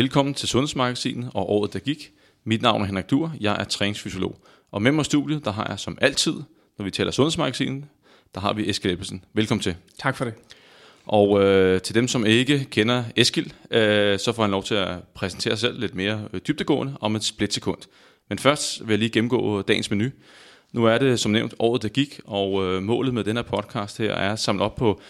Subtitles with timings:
[0.00, 2.12] Velkommen til Sundhedsmagasinet og året, der gik.
[2.44, 4.40] Mit navn er Henrik Dur, jeg er træningsfysiolog.
[4.70, 6.32] Og med mig i studiet, der har jeg som altid,
[6.78, 7.84] når vi taler Sundhedsmagasinet,
[8.34, 9.24] der har vi Eskild Ebbesen.
[9.32, 9.76] Velkommen til.
[9.98, 10.34] Tak for det.
[11.06, 14.98] Og øh, til dem, som ikke kender Eskild, øh, så får han lov til at
[15.14, 17.78] præsentere sig selv lidt mere øh, dybdegående om et splitsekund.
[18.28, 20.10] Men først vil jeg lige gennemgå dagens menu.
[20.72, 23.98] Nu er det som nævnt året, der gik, og øh, målet med den her podcast
[23.98, 25.00] her er at samle op på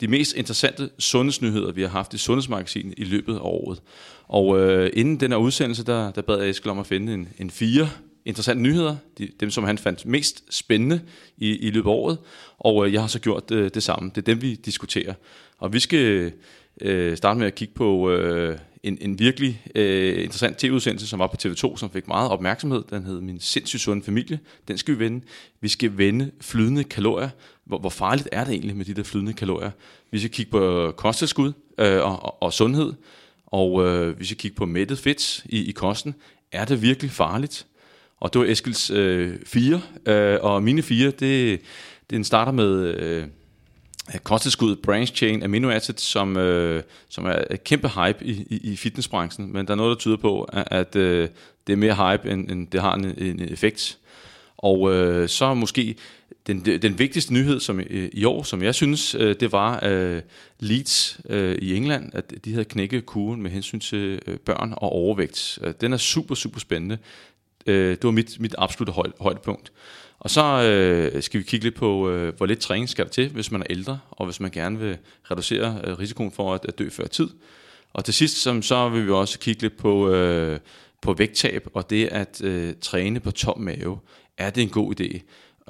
[0.00, 3.82] de mest interessante sundhedsnyheder, vi har haft i Sundhedsmagasinet i løbet af året.
[4.28, 7.28] Og øh, inden den her udsendelse, der, der bad jeg Eskild om at finde en,
[7.38, 7.88] en fire
[8.24, 11.00] interessante nyheder, de, dem som han fandt mest spændende
[11.36, 12.18] i, i løbet af året,
[12.58, 14.10] og øh, jeg har så gjort øh, det samme.
[14.14, 15.14] Det er dem, vi diskuterer.
[15.58, 16.32] Og vi skal
[16.80, 21.26] øh, starte med at kigge på øh, en, en virkelig øh, interessant tv-udsendelse, som var
[21.26, 22.84] på TV2, som fik meget opmærksomhed.
[22.90, 24.38] Den hed Min sindssygt sunde familie.
[24.68, 25.24] Den skal vi vende.
[25.60, 27.28] Vi skal vende flydende kalorier.
[27.64, 29.70] Hvor, hvor farligt er det egentlig med de der flydende kalorier?
[30.10, 32.92] Vi skal kigge på kosttilskud øh, og, og, og sundhed.
[33.46, 36.14] Og øh, vi kigger på mættet fedt i, i kosten.
[36.52, 37.66] Er det virkelig farligt?
[38.20, 39.80] Og det var Eskils øh, fire.
[40.06, 41.60] Øh, og mine fire, det,
[42.10, 42.94] den starter med...
[42.94, 43.26] Øh,
[44.22, 48.76] kosttilskud branch chain amino acids, som, øh, som er et kæmpe hype i, i, i
[48.76, 51.28] fitnessbranchen, men der er noget, der tyder på, at, at øh,
[51.66, 53.98] det er mere hype, end, end det har en, en effekt.
[54.58, 55.96] Og øh, så måske
[56.46, 60.22] den, den vigtigste nyhed som i, i år, som jeg synes, øh, det var øh,
[60.60, 64.92] Leeds øh, i England, at de havde knækket kurven med hensyn til øh, børn og
[64.92, 65.58] overvægt.
[65.62, 66.98] Øh, den er super, super spændende.
[67.66, 69.72] Øh, det var mit, mit absolutte høj, højdepunkt.
[70.18, 73.28] Og så øh, skal vi kigge lidt på, øh, hvor lidt træning skal der til,
[73.28, 74.98] hvis man er ældre, og hvis man gerne vil
[75.30, 77.28] reducere øh, risikoen for at, at dø før tid.
[77.92, 80.58] Og til sidst som, så vil vi også kigge lidt på, øh,
[81.02, 83.98] på vægttab, og det at øh, træne på tom mave.
[84.38, 85.20] Er det en god idé?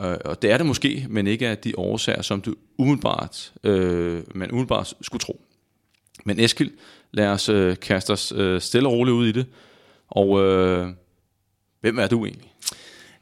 [0.05, 4.23] Øh, og det er det måske, men ikke af de årsager, som du umiddelbart, øh,
[4.35, 5.41] man umiddelbart skulle tro.
[6.25, 6.71] Men Eskild,
[7.13, 9.47] lad os øh, kaste os øh, stille og roligt ud i det.
[10.09, 10.89] Og øh,
[11.81, 12.53] hvem er du egentlig?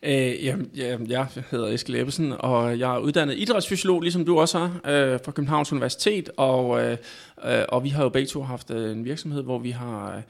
[0.03, 5.13] Øh, jamen, jeg hedder Eskild Ebbesen, og jeg er uddannet idrætsfysiolog, ligesom du også er,
[5.13, 6.97] øh, fra Københavns Universitet, og, øh,
[7.45, 10.23] øh og vi har jo begge to haft øh, en virksomhed, hvor vi har øh,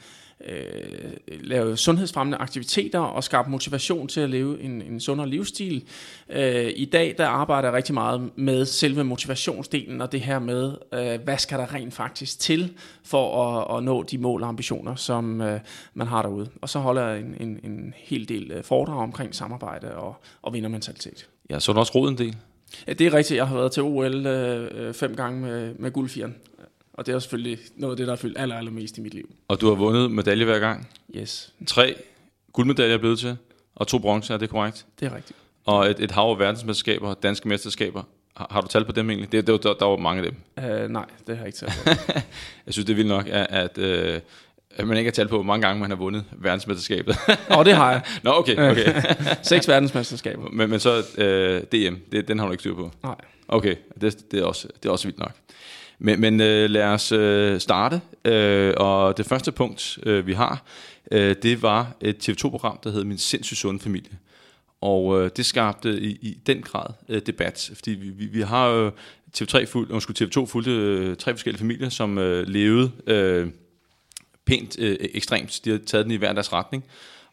[1.28, 5.84] lave sundhedsfremmende aktiviteter og skabe motivation til at leve en, en sundere livsstil.
[6.30, 10.74] Øh, I dag der arbejder jeg rigtig meget med selve motivationsdelen og det her med,
[10.94, 12.72] øh, hvad skal der rent faktisk til
[13.04, 15.60] for at, at nå de mål og ambitioner, som øh,
[15.94, 16.48] man har derude.
[16.62, 20.52] Og så holder jeg en, en, en hel del øh, foredrag omkring samarbejde og, og
[20.52, 21.28] vindermentalitet.
[21.50, 22.36] Ja, så er du også råd en del.
[22.86, 23.36] Ja, det er rigtigt.
[23.36, 26.34] Jeg har været til OL øh, fem gange med, med guldfjeren.
[26.94, 29.34] Og det er selvfølgelig noget af det, der har fyldt aller, allermest i mit liv.
[29.48, 30.88] Og du har vundet medalje hver gang?
[31.16, 31.52] Yes.
[31.66, 31.94] Tre
[32.52, 33.36] guldmedaljer er blevet til,
[33.74, 34.86] og to bronze, er det korrekt?
[35.00, 35.38] Det er rigtigt.
[35.64, 38.02] Og et, et hav af verdensmesterskaber, danske mesterskaber.
[38.36, 39.32] Har, har du talt på dem egentlig?
[39.32, 40.64] Det, det, der, der var mange af dem.
[40.64, 41.90] Uh, nej, det har jeg ikke talt på.
[42.66, 43.78] jeg synes, det er vildt nok, at, at,
[44.14, 44.20] uh,
[44.76, 47.16] at man ikke har talt på, hvor mange gange man har vundet verdensmesterskabet.
[47.50, 48.02] Åh, oh, det har jeg.
[48.22, 48.70] Nå, okay.
[48.70, 49.02] okay.
[49.42, 50.48] Seks verdensmesterskaber.
[50.50, 52.90] Men, men så uh, DM, det, den har du ikke styr på?
[53.02, 53.16] Nej.
[53.48, 55.32] Okay, det, det, er, også, det er også vildt nok.
[56.04, 60.64] Men, men øh, lad os øh, starte, øh, og det første punkt, øh, vi har,
[61.10, 64.18] øh, det var et TV2-program, der hed Min sindssygt sunde familie.
[64.80, 68.40] Og øh, det skabte øh, i, i den grad øh, debat, fordi vi, vi, vi
[68.40, 68.90] har jo
[69.36, 73.48] TV3 fuld, undskyld, TV2 fulgte øh, tre forskellige familier, som øh, levede øh,
[74.44, 75.60] pænt øh, ekstremt.
[75.64, 76.84] De havde taget den i hver deres retning.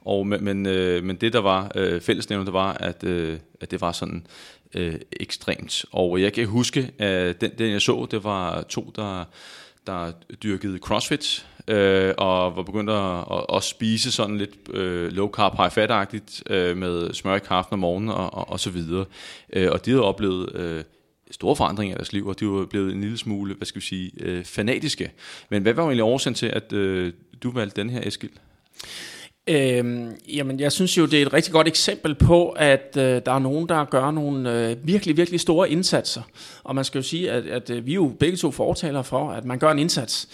[0.02, 3.82] Og, men, øh, men det, der var øh, fællesnævnet, det var, at, øh, at det
[3.82, 4.28] var sådan
[4.74, 5.86] øh, ekstremt.
[5.92, 9.26] Og jeg kan huske, at den, den jeg så, det var to, der,
[9.88, 10.12] der
[10.44, 15.58] dyrkede crossfit, øh, og var begyndt at, at, at spise sådan lidt øh, low carb,
[15.58, 19.06] high fat øh, med smør i kaffen om morgenen og, og, og så videre.
[19.54, 20.56] Øh, og de havde oplevet...
[20.56, 20.84] Øh,
[21.32, 23.86] store forandringer i deres liv, og de var blevet en lille smule, hvad skal vi
[23.86, 25.12] sige, øh, fanatiske.
[25.50, 27.14] Men hvad var egentlig årsagen til, at øh,
[27.44, 28.32] du valgte den her, Eskild?
[29.48, 33.32] Øhm, jamen, jeg synes jo, det er et rigtig godt eksempel på, at øh, der
[33.32, 36.22] er nogen, der gør nogle øh, virkelig, virkelig store indsatser.
[36.64, 39.32] Og man skal jo sige, at, at øh, vi er jo begge to fortaler for,
[39.32, 40.28] at man gør en indsats.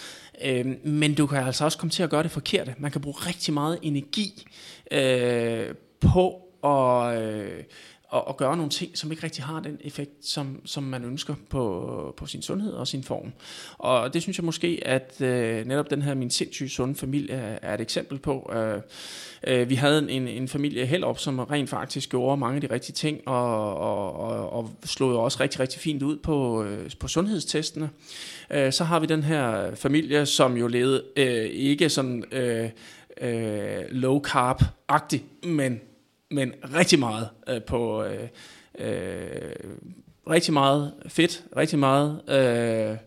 [0.45, 2.75] Øhm, men du kan altså også komme til at gøre det forkerte.
[2.77, 4.47] Man kan bruge rigtig meget energi
[4.91, 7.21] øh, på at...
[7.21, 7.63] Øh,
[8.09, 11.35] og, og gøre nogle ting, som ikke rigtig har den effekt, som, som man ønsker
[11.49, 13.33] på, på sin sundhed og sin form.
[13.77, 17.73] Og det synes jeg måske, at øh, netop den her min sindssygt sunde familie er
[17.73, 18.51] et eksempel på.
[18.55, 18.81] Øh,
[19.47, 22.73] øh, vi havde en, en familie helt op, som rent faktisk gjorde mange af de
[22.73, 26.91] rigtige ting, og, og, og, og slog jo også rigtig, rigtig fint ud på, øh,
[26.99, 27.89] på sundhedstestene.
[28.51, 32.69] Øh, så har vi den her familie, som jo levede øh, ikke sådan øh,
[33.21, 35.81] øh, low carb-agtigt, men
[36.29, 38.27] men rigtig meget øh, på øh,
[38.79, 39.55] øh,
[40.29, 42.97] rigtig meget fedt, rigtig meget øh,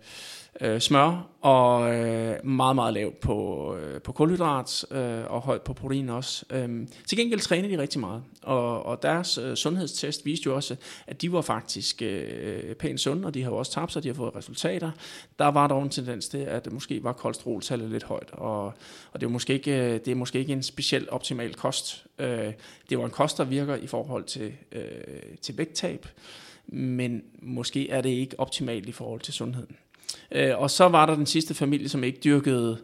[0.61, 5.73] øh, smør, og øh, meget, meget lavt på, øh, på kulhydrat, øh, og højt på
[5.73, 6.45] protein også.
[6.51, 10.77] Øhm, til gengæld træner de rigtig meget, og, og deres øh, sundhedstest viste jo også,
[11.07, 14.09] at de var faktisk øh, pænt sunde, og de har jo også tabt sig, de
[14.09, 14.91] har fået resultater.
[15.39, 18.65] Der var dog en tendens til, at måske var kolesteroltallet lidt højt, og,
[19.13, 22.07] og det, er måske ikke, øh, det er måske ikke en speciel optimal kost.
[22.19, 22.53] Øh,
[22.91, 24.83] det var en kost, der virker i forhold til, øh,
[25.43, 26.07] til vægttab,
[26.67, 29.77] men måske er det ikke optimalt i forhold til sundheden.
[30.33, 32.79] Øh, og så var der den sidste familie, som ikke dyrkede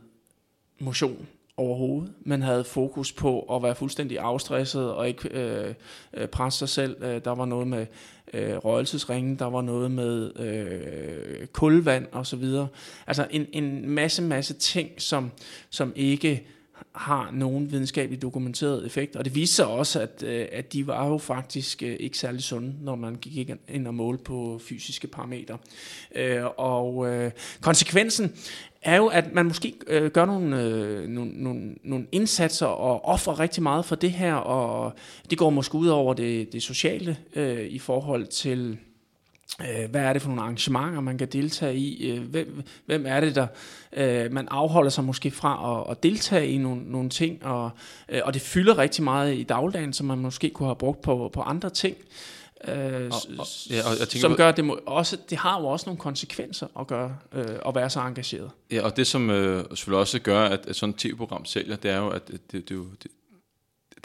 [0.78, 1.26] motion
[1.56, 5.74] overhovedet, men havde fokus på at være fuldstændig afstresset og ikke øh,
[6.14, 7.02] øh, presse sig selv.
[7.02, 7.86] Øh, der var noget med
[8.34, 12.68] øh, røgelsesringen, der var noget med øh, kulvand og så videre.
[13.06, 15.30] Altså en, en masse, masse ting, som,
[15.70, 16.46] som ikke
[16.92, 19.16] har nogen videnskabeligt dokumenteret effekt.
[19.16, 22.42] Og det viser sig også, at, øh, at de var jo faktisk øh, ikke særlig
[22.42, 25.58] sunde, når man gik ind og målte på fysiske parametre.
[26.14, 27.06] Øh, og
[27.60, 28.32] konsekvensen
[28.82, 29.74] er jo, at man måske
[30.12, 30.48] gør nogle,
[31.08, 34.92] nogle, nogle, nogle indsatser og offrer rigtig meget for det her, og
[35.30, 37.16] det går måske ud over det, det sociale
[37.68, 38.78] i forhold til
[39.90, 42.10] hvad er det for nogle arrangementer, man kan deltage i?
[42.10, 43.46] Øh, hvem, hvem er det, der
[43.92, 47.44] øh, man afholder sig måske fra at, at deltage i nogle, nogle ting?
[47.44, 47.70] Og,
[48.08, 51.30] øh, og det fylder rigtig meget i dagligdagen, som man måske kunne have brugt på,
[51.32, 51.96] på andre ting.
[52.68, 55.66] Øh, og, og, ja, og jeg tænker, som gør, det, må også, det har jo
[55.66, 58.50] også nogle konsekvenser at gøre øh, at være så engageret.
[58.70, 61.90] Ja, og det som øh, selvfølgelig også gør, at, at sådan et tv-program sælger, det
[61.90, 63.10] er jo, at det, det, det,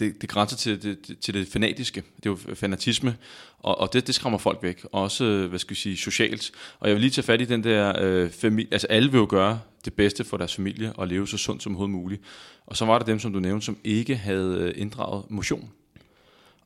[0.02, 2.04] det, det, grænser til det, til det fanatiske.
[2.16, 3.18] Det er jo fanatisme,
[3.60, 4.86] og, og det, det skræmmer folk væk.
[4.92, 6.52] Også, øh, hvad skal vi sige, socialt.
[6.80, 8.74] Og jeg vil lige tage fat i den der øh, familie.
[8.74, 11.72] Altså alle vil jo gøre det bedste for deres familie og leve så sundt som
[11.72, 12.22] overhovedet muligt.
[12.66, 15.70] Og så var der dem, som du nævnte, som ikke havde øh, inddraget motion.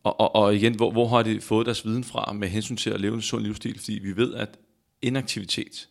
[0.03, 2.89] Og, og, og igen, hvor, hvor har de fået deres viden fra med hensyn til
[2.89, 3.79] at leve en sund livsstil?
[3.79, 4.49] Fordi vi ved, at
[5.01, 5.87] inaktivitet,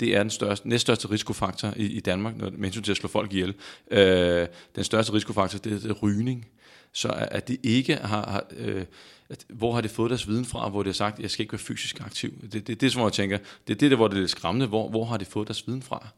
[0.00, 3.32] det er den største, næststørste risikofaktor i, i Danmark, når, man til at slå folk
[3.32, 3.54] ihjel.
[3.90, 4.46] Øh,
[4.76, 6.46] den største risikofaktor, det er, det er rygning.
[6.92, 8.84] Så at det ikke har, har øh,
[9.28, 11.42] at, hvor har det fået deres viden fra, hvor det er sagt, at jeg skal
[11.42, 12.34] ikke være fysisk aktiv.
[12.52, 13.38] Det er det, det, som jeg tænker,
[13.68, 15.66] det er det, der, hvor det er lidt skræmmende, hvor, hvor har det fået deres
[15.66, 16.08] viden fra?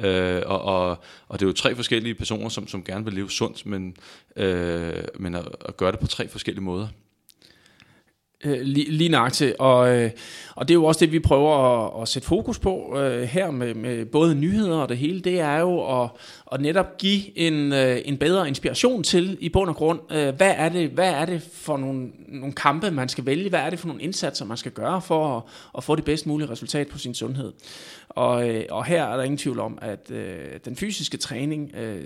[0.00, 3.30] Øh, og, og, og det er jo tre forskellige personer, som, som gerne vil leve
[3.30, 3.96] sundt, men,
[4.36, 6.88] øh, men at, at gøre det på tre forskellige måder.
[8.44, 10.10] Øh, lige, lige nøjagtigt, og, øh,
[10.54, 13.50] og det er jo også det, vi prøver at, at sætte fokus på øh, her
[13.50, 16.10] med, med både nyheder og det hele, det er jo at,
[16.52, 20.54] at netop give en, øh, en bedre inspiration til i bund og grund, øh, hvad,
[20.56, 23.78] er det, hvad er det for nogle, nogle kampe, man skal vælge, hvad er det
[23.78, 25.42] for nogle indsatser, man skal gøre for at,
[25.76, 27.52] at få det bedst mulige resultat på sin sundhed.
[28.08, 32.04] Og, øh, og her er der ingen tvivl om, at øh, den fysiske træning øh,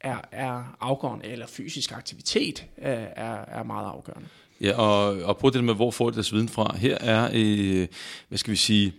[0.00, 2.86] er, er afgørende, eller fysisk aktivitet øh,
[3.16, 4.28] er, er meget afgørende.
[4.60, 6.76] Ja, og, og prøv det med, hvor får de deres viden fra.
[6.76, 7.86] Her er, øh,
[8.28, 8.92] hvad skal vi sige,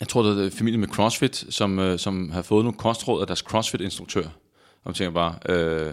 [0.00, 3.26] jeg tror, det er familie med CrossFit, som, øh, som har fået nogle kostråd af
[3.26, 4.24] deres CrossFit-instruktør.
[4.84, 5.92] Og jeg tænker bare, øh,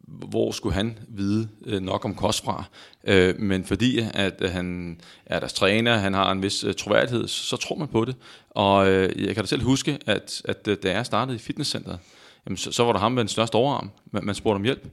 [0.00, 2.64] hvor skulle han vide øh, nok om kost fra?
[3.04, 7.28] Øh, men fordi at øh, han er deres træner, han har en vis øh, troværdighed,
[7.28, 8.16] så, så tror man på det.
[8.50, 11.98] Og øh, jeg kan da selv huske, at, at øh, da jeg startede i fitnesscenteret,
[12.46, 13.90] jamen, så, så var der ham med den største overarm.
[14.10, 14.86] Man, man spurgte om hjælp.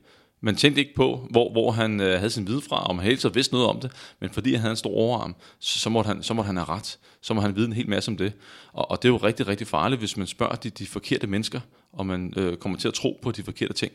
[0.46, 3.22] Man tænkte ikke på, hvor, hvor han øh, havde sin viden fra, om han helt
[3.22, 6.08] så vidste noget om det, men fordi han havde en stor overarm, så, så, måtte
[6.08, 7.00] han, så måtte han have ret.
[7.22, 8.34] Så må han vide en hel masse om det.
[8.74, 11.60] Og, og det er jo rigtig, rigtig farligt, hvis man spørger de, de forkerte mennesker,
[11.94, 13.92] og man øh, kommer til at tro på de forkerte ting.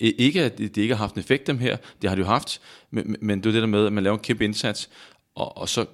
[0.00, 2.60] Ikke at det ikke har haft en effekt dem her, det har det jo haft,
[2.90, 4.90] men, men det er det der med, at man laver en kæmpe indsats,
[5.34, 5.86] og, og så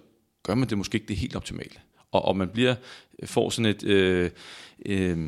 [0.43, 1.75] gør man det måske ikke det helt optimale.
[2.13, 2.75] Og, og man bliver,
[3.25, 3.85] får sådan et...
[3.85, 4.31] Øh,
[4.87, 5.19] øh,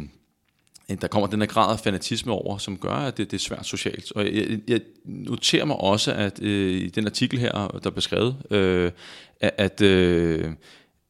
[0.89, 3.67] der kommer den her grad af fanatisme over, som gør, at det, det er svært
[3.67, 4.13] socialt.
[4.13, 8.37] Og jeg, jeg noterer mig også, at øh, i den artikel her, der er beskrevet,
[8.51, 8.93] øh,
[9.41, 10.53] at, øh,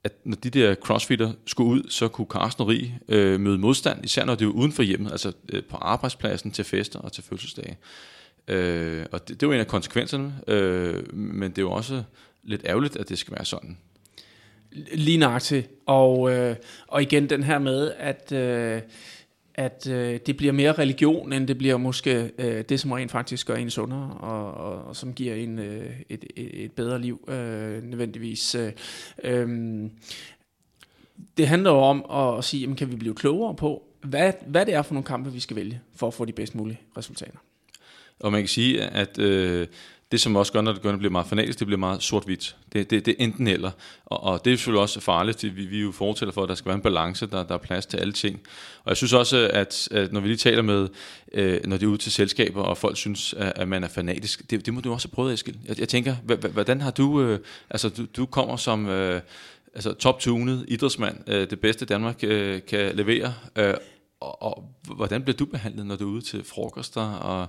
[0.05, 4.05] at når de der crossfitter skulle ud, så kunne Carsten og Rig øh, møde modstand,
[4.05, 7.25] især når det var uden for hjemmet, altså øh, på arbejdspladsen til fester og til
[7.25, 7.77] fødselsdage.
[8.49, 12.03] Øh, og det, det var en af konsekvenserne, øh, men det er jo også
[12.43, 13.79] lidt ærgerligt, at det skal være sådan.
[14.93, 15.71] Lige nøjagtigt.
[15.87, 18.33] Og, øh, og igen den her med, at...
[18.33, 18.83] Øh,
[19.55, 23.47] at øh, det bliver mere religion, end det bliver måske øh, det, som rent faktisk
[23.47, 27.29] gør en sundere, og, og, og som giver en øh, et, et, et bedre liv,
[27.29, 28.55] øh, nødvendigvis.
[28.55, 28.73] Øh,
[29.25, 29.49] øh,
[31.37, 34.75] det handler jo om at sige, jamen, kan vi blive klogere på, hvad, hvad det
[34.75, 37.39] er for nogle kampe, vi skal vælge, for at få de bedst mulige resultater.
[38.21, 39.67] Og man kan sige, at øh,
[40.15, 42.03] det, som også gør, når det gør, at det bliver meget fanatisk, det bliver meget
[42.03, 42.57] sort-hvidt.
[42.73, 43.71] Det, det, det er enten eller.
[44.07, 45.57] Og, og det er selvfølgelig også farligt.
[45.57, 47.59] Vi, vi er jo fortæller for, at der skal være en balance, der, der er
[47.59, 48.41] plads til alle ting.
[48.85, 50.89] Og jeg synes også, at, at når vi lige taler med,
[51.33, 54.51] øh, når det er ude til selskaber, og folk synes, at, at man er fanatisk,
[54.51, 55.57] det, det må du også have prøvet, Eskild.
[55.69, 56.15] Jeg, jeg tænker,
[56.49, 57.39] hvordan har du, øh,
[57.71, 58.89] altså du, du kommer som...
[58.89, 59.21] Øh,
[59.75, 63.35] altså top-tunet idrætsmand, øh, det bedste Danmark øh, kan levere.
[63.57, 63.75] Øh,
[64.21, 67.49] og, og hvordan bliver du behandlet, når du er ude til frokoster og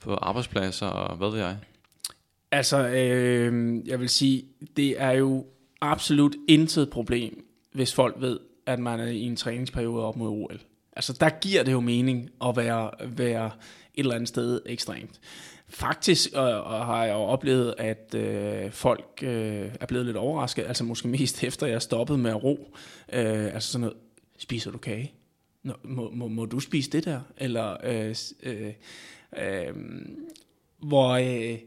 [0.00, 1.56] på arbejdspladser og hvad ved jeg?
[2.50, 4.44] Altså, øh, jeg vil sige,
[4.76, 5.46] det er jo
[5.80, 10.60] absolut intet problem, hvis folk ved, at man er i en træningsperiode op mod OL.
[10.96, 13.50] Altså, der giver det jo mening at være, være et
[13.94, 15.20] eller andet sted ekstremt.
[15.68, 20.84] Faktisk øh, har jeg jo oplevet, at øh, folk øh, er blevet lidt overrasket, altså
[20.84, 22.74] måske mest efter jeg stoppede med at ro.
[23.12, 23.96] Øh, altså sådan noget,
[24.38, 25.12] spiser du kage?
[25.62, 27.20] Nå, må, må, må du spise det der?
[27.36, 28.72] Eller, øh, øh,
[29.38, 29.74] øh,
[30.78, 31.10] hvor...
[31.10, 31.58] Øh,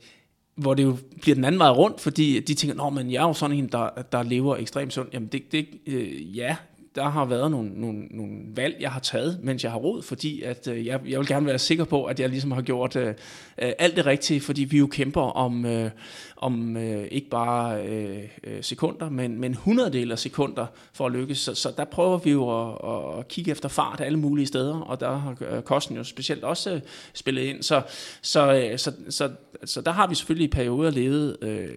[0.60, 3.28] hvor det jo bliver den anden vej rundt, fordi de tænker, nå, men jeg er
[3.28, 5.14] jo sådan en, der, der lever ekstremt sundt.
[5.14, 6.56] Jamen, det, det, øh, ja,
[7.00, 10.42] der har været nogle, nogle, nogle valg, jeg har taget, mens jeg har råd, fordi
[10.42, 13.08] at, øh, jeg, jeg vil gerne være sikker på, at jeg ligesom har gjort øh,
[13.08, 15.92] øh alt det rigtige, fordi vi jo kæmper om, øh,
[16.38, 21.38] om øh, ikke bare øh, øh, sekunder, men, men hundreddel af sekunder for at lykkes.
[21.38, 25.00] Så, så der prøver vi jo at, at kigge efter fart alle mulige steder, og
[25.00, 26.82] der har øh, kosten jo specielt også øh,
[27.14, 27.64] spillet ind.
[27.64, 27.82] Så,
[28.22, 29.30] så, så, så,
[29.66, 31.70] så der har vi selvfølgelig i perioder levet øh,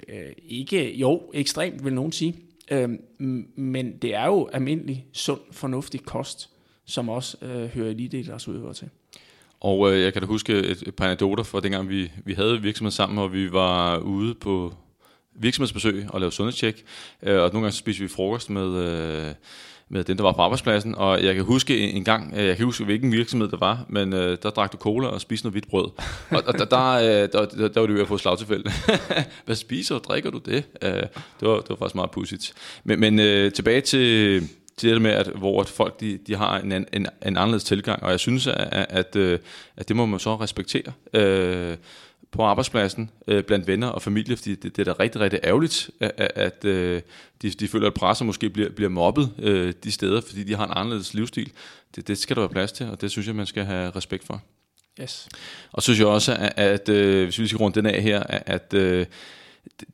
[0.49, 2.37] ikke, jo, ekstremt vil nogen sige,
[2.71, 3.00] Øhm,
[3.57, 6.50] men det er jo almindelig, sund, fornuftig kost,
[6.85, 8.88] som også øh, hører eliteidrætsudøvere til.
[9.61, 12.62] Og øh, jeg kan da huske et, et par anekdoter fra dengang, vi, vi havde
[12.62, 14.75] virksomhed sammen, og vi var ude på
[15.35, 16.85] virksomhedsbesøg og lavede sundhedstjek.
[17.23, 18.75] Øh, og nogle gange spiste vi frokost med...
[18.75, 19.35] Øh,
[19.92, 22.64] med den, der var på arbejdspladsen, og jeg kan huske en gang, øh, jeg kan
[22.64, 25.68] huske hvilken virksomhed det var, men øh, der drak du cola og spiste noget hvidt
[25.68, 25.90] brød.
[26.30, 28.70] Og, og der, der, øh, der, der, der var det jo at få slagtilfælde.
[29.46, 30.64] Hvad spiser og drikker du det?
[30.82, 31.08] Øh, det,
[31.40, 32.54] var, det var faktisk meget pudsigt.
[32.84, 34.42] Men, men øh, tilbage til,
[34.76, 38.11] til det med, at, hvor folk de, de har en, en, en anderledes tilgang, og
[38.11, 39.38] jeg synes, at, at, at, øh,
[39.76, 40.92] at det må man så respektere.
[41.14, 41.76] Øh,
[42.32, 45.90] på arbejdspladsen øh, blandt venner og familie, fordi det, det er da rigtig, rigtig ærgerligt,
[46.00, 47.02] at, at øh,
[47.42, 50.64] de, de føler, at presser måske bliver, bliver mobbet øh, de steder, fordi de har
[50.64, 51.52] en anderledes livsstil.
[51.96, 54.24] Det, det skal der være plads til, og det synes jeg, man skal have respekt
[54.24, 54.42] for.
[55.00, 55.28] Yes.
[55.72, 58.22] Og så synes jeg også, at, at øh, hvis vi skal runde den af her,
[58.22, 59.06] at, at øh,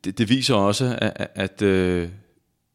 [0.03, 2.09] det, det viser også, at, at øh,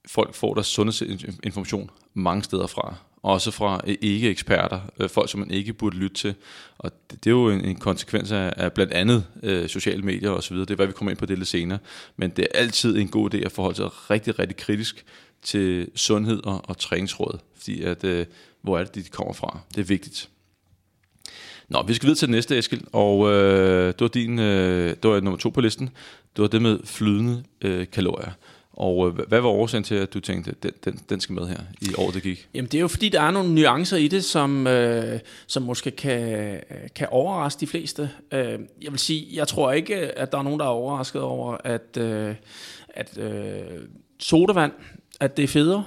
[0.07, 5.73] folk får deres sundhedsinformation mange steder fra også fra ikke-eksperter, øh, folk som man ikke
[5.73, 6.35] burde lytte til.
[6.79, 10.31] Og det, det er jo en, en konsekvens af, af blandt andet øh, sociale medier
[10.31, 10.57] osv.
[10.57, 11.79] Det er, hvad vi kommer ind på det lidt senere.
[12.17, 15.05] Men det er altid en god idé at forholde sig rigtig, rigtig kritisk
[15.43, 18.27] til sundhed og, og træningsråd, fordi at, øh,
[18.63, 19.59] hvor er det, de kommer fra.
[19.75, 20.29] Det er vigtigt.
[21.69, 25.11] Nå, vi skal videre til det næste, Eskild, og øh, det var din, øh, det
[25.11, 25.91] var nummer to på listen.
[26.37, 28.33] Det var det med flydende øh, kalorier.
[28.77, 31.47] Og øh, hvad var årsagen til, at du tænkte, at den, den, den skal med
[31.47, 32.49] her i år, det gik?
[32.55, 35.91] Jamen det er jo fordi, der er nogle nuancer i det, som, øh, som måske
[35.91, 36.61] kan,
[36.95, 38.11] kan overraske de fleste.
[38.33, 41.57] Øh, jeg vil sige, jeg tror ikke, at der er nogen, der er overrasket over,
[41.65, 42.35] at, øh,
[42.89, 43.61] at øh,
[44.19, 44.73] sodavand,
[45.21, 45.85] at det er federe.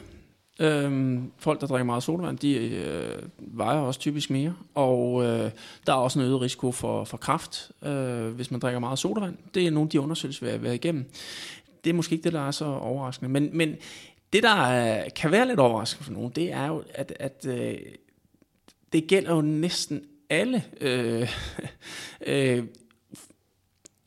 [0.60, 4.54] Øh, folk, der drikker meget sodavand, de øh, vejer også typisk mere.
[4.76, 5.52] Og øh,
[5.88, 9.38] der er også en øget risiko for, for kraft, øh, hvis man drikker meget sodavand.
[9.54, 11.06] Det er nogle af de undersøgelser, vi har været igennem
[11.84, 13.32] det er måske ikke det, der er så overraskende.
[13.32, 13.76] Men, men
[14.34, 17.76] det, der kan være lidt overraskende for nogen, det er jo, at, at øh,
[18.94, 21.30] det gælder jo næsten alle øh,
[22.28, 22.64] øh,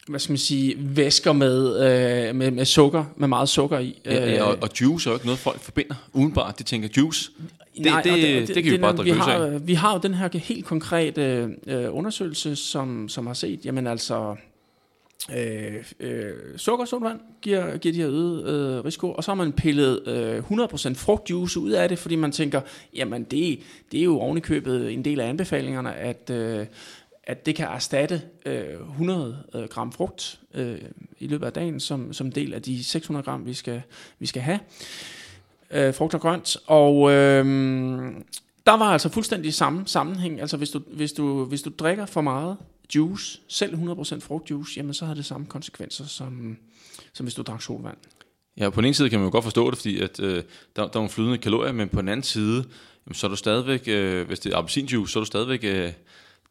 [0.08, 4.00] hvad skal man sige, væsker med, øh, med, med sukker, med meget sukker i.
[4.06, 6.58] Ja, ja, og, og juice er jo ikke noget, folk forbinder udenbart.
[6.58, 7.30] De tænker, juice,
[7.76, 9.66] det, Nej, det, det, det, det kan vi bare drikke vi har, af.
[9.66, 14.36] Vi har jo den her helt konkrete øh, undersøgelse, som, som har set, jamen altså,
[15.36, 20.08] øh, øh, sukker, giver, giver de her øget øh, risiko, og så har man pillet
[20.08, 22.60] øh, 100% frugtjuice ud af det, fordi man tænker,
[22.94, 23.60] jamen det,
[23.92, 26.66] det er jo ovenikøbet en del af anbefalingerne, at, øh,
[27.24, 30.78] at det kan erstatte øh, 100 øh, gram frugt øh,
[31.18, 33.82] i løbet af dagen, som, som del af de 600 gram, vi skal,
[34.18, 34.58] vi skal have.
[35.70, 36.56] Øh, frugt og grønt.
[36.66, 37.44] Og øh,
[38.70, 40.40] der var altså fuldstændig samme sammenhæng.
[40.40, 42.56] Altså hvis du, hvis du, hvis du drikker for meget
[42.94, 46.56] juice, selv 100% frugtjuice, jamen så har det samme konsekvenser, som,
[47.12, 47.96] som hvis du drak solvand.
[48.56, 50.42] Ja, på den ene side kan man jo godt forstå det, fordi at, øh, der,
[50.76, 52.64] der er nogle flydende kalorier, men på den anden side,
[53.06, 55.92] jamen, så er du stadigvæk, øh, hvis det er appelsinjuice, så er du stadigvæk, øh,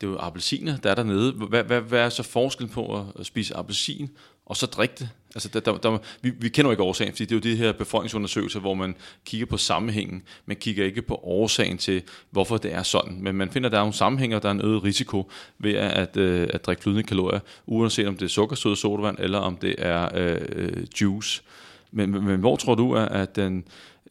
[0.01, 1.31] det er jo appelsiner, der er dernede.
[1.31, 4.09] Hvad, hvad, hvad er så forskellen på at spise appelsin
[4.49, 5.09] og så drikke det.
[5.35, 7.57] Altså, der, der, der, vi, vi kender jo ikke årsagen, fordi det er jo de
[7.57, 12.73] her befolkningsundersøgelser, hvor man kigger på sammenhængen, man kigger ikke på årsagen til, hvorfor det
[12.73, 13.21] er sådan.
[13.21, 15.91] Men man finder, at der er nogle og der er en øget risiko ved at,
[15.91, 19.75] at, øh, at drikke flydende kalorier, uanset om det er sukkersøde sodavand, eller om det
[19.77, 21.41] er øh, øh, juice.
[21.91, 23.63] Men, men, men hvor tror du, at den,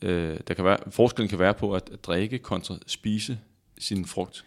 [0.02, 3.38] øh, der kan være, forskellen kan være på at drikke kontra spise
[3.78, 4.45] sin frugt?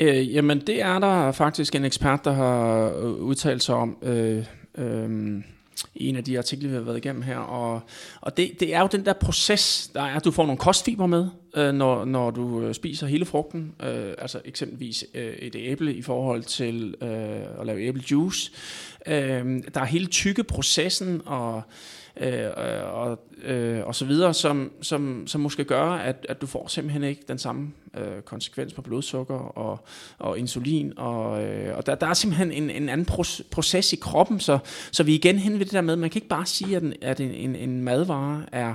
[0.00, 3.98] Øh, jamen, det er der faktisk en ekspert, der har øh, udtalt sig om.
[4.02, 4.44] Øh,
[4.78, 5.44] Øhm,
[5.94, 7.36] i en af de artikler, vi har været igennem her.
[7.36, 7.80] Og,
[8.20, 11.06] og det, det er jo den der proces, der er, at du får nogle kostfiber
[11.06, 13.74] med, øh, når, når du øh, spiser hele frugten.
[13.82, 18.52] Øh, altså eksempelvis øh, et æble i forhold til øh, at lave æblejuice.
[19.06, 21.62] Øh, der er hele tykke processen og
[22.20, 22.46] øh,
[22.92, 27.04] og, øh, og så videre, som, som, som måske gør, at, at du får simpelthen
[27.04, 29.84] ikke den samme øh, konsekvens på blodsukker og,
[30.18, 33.06] og insulin, og, øh, og der, der er simpelthen en, en anden
[33.50, 34.58] proces i kroppen, så,
[34.92, 36.94] så vi igen hen ved det der med, man kan ikke bare sige, at en,
[37.02, 38.74] at en, en, en madvare er,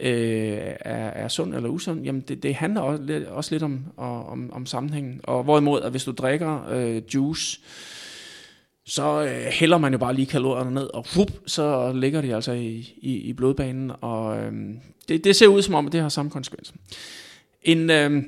[0.00, 4.52] øh, er, er sund eller usund, jamen det, det handler også, også lidt om, om,
[4.52, 5.20] om sammenhængen.
[5.22, 7.60] Og hvorimod, at hvis du drikker øh, juice,
[8.86, 12.52] så øh, hælder man jo bare lige kalorierne ned, og whoop, så ligger de altså
[12.52, 14.52] i, i, i blodbanen, og øh,
[15.08, 16.74] det, det ser ud som om, at det har samme konsekvens.
[17.62, 18.22] En, øh,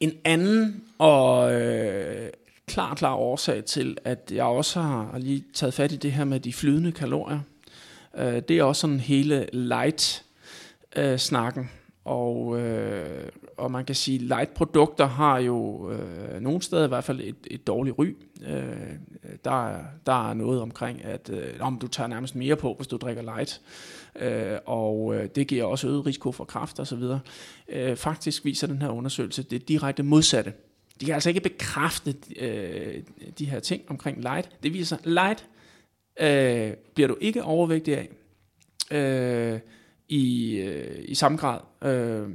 [0.00, 2.30] en anden og øh,
[2.66, 6.40] klar, klar årsag til, at jeg også har lige taget fat i det her med
[6.40, 7.40] de flydende kalorier,
[8.18, 11.62] øh, det er også sådan hele light-snakken.
[11.62, 11.68] Øh,
[12.04, 17.20] og, øh, og man kan sige, light-produkter har jo øh, nogle steder i hvert fald
[17.20, 18.16] et, et dårligt ry.
[18.46, 18.62] Øh,
[19.44, 22.86] der, er, der er noget omkring, at øh, om du tager nærmest mere på, hvis
[22.86, 23.60] du drikker light.
[24.16, 27.02] Øh, og øh, det giver også øget risiko for kræft osv.
[27.68, 30.52] Øh, faktisk viser den her undersøgelse det direkte modsatte.
[31.00, 33.02] De kan altså ikke bekræfte øh,
[33.38, 34.48] de her ting omkring light.
[34.62, 35.46] Det viser, light
[36.20, 38.08] øh, bliver du ikke overvægtig af.
[38.90, 39.60] Øh,
[40.12, 41.60] i, øh, i samme grad.
[41.84, 42.28] Øh,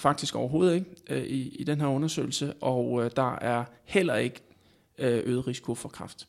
[0.00, 4.40] faktisk overhovedet ikke øh, i, i den her undersøgelse, og øh, der er heller ikke
[4.98, 6.28] øh, øget risiko for kræft.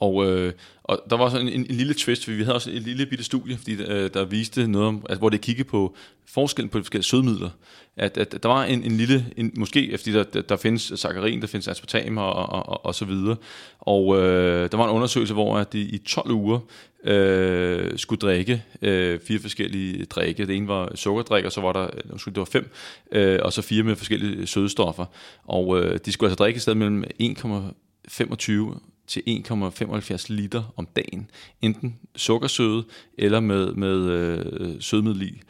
[0.00, 0.52] Og, øh,
[0.84, 3.06] og der var så en, en, en lille twist, for vi havde også en lille
[3.06, 6.78] bitte studie, fordi, øh, der viste noget om, altså, hvor det kiggede på forskellen på
[6.78, 7.50] de forskellige sødmidler.
[7.96, 11.40] At, at der var en, en lille, en, måske fordi der, der, der findes saccharin,
[11.40, 13.36] der findes aspartam og, og, og, og så videre.
[13.78, 16.58] Og øh, der var en undersøgelse, hvor at de i 12 uger
[17.04, 20.46] øh, skulle drikke øh, fire forskellige drikke.
[20.46, 22.70] Det ene var sukkerdrik, og så var der, øh, undskyld, det var fem,
[23.12, 25.04] øh, og så fire med forskellige sødestoffer.
[25.44, 31.30] Og øh, de skulle altså drikke i stedet mellem 1,25 til 1,75 liter om dagen.
[31.62, 32.84] Enten sukkersøde
[33.18, 35.40] eller med, med øh, sødmiddel i.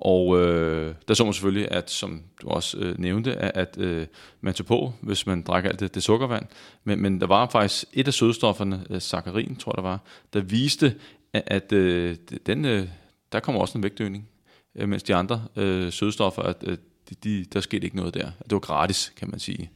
[0.00, 4.06] Og øh, der så man selvfølgelig, at som du også øh, nævnte, at, at øh,
[4.40, 6.46] man tog på, hvis man drak alt det, det sukkervand.
[6.84, 10.00] Men, men der var faktisk et af sødestofferne, øh, saccharin tror jeg der var,
[10.32, 10.94] der viste,
[11.32, 12.88] at, at øh, den, øh,
[13.32, 14.28] der kommer også en vægtøgning.
[14.74, 16.78] Øh, mens de andre øh, sødestoffer, at, øh,
[17.10, 18.30] de, de, der skete ikke noget der.
[18.42, 19.70] Det var gratis, kan man sige.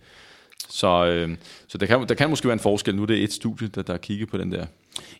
[0.68, 1.36] Så, øh,
[1.68, 2.96] så der, kan, der kan måske være en forskel.
[2.96, 4.66] Nu er det et studie, der, der kigger på den der.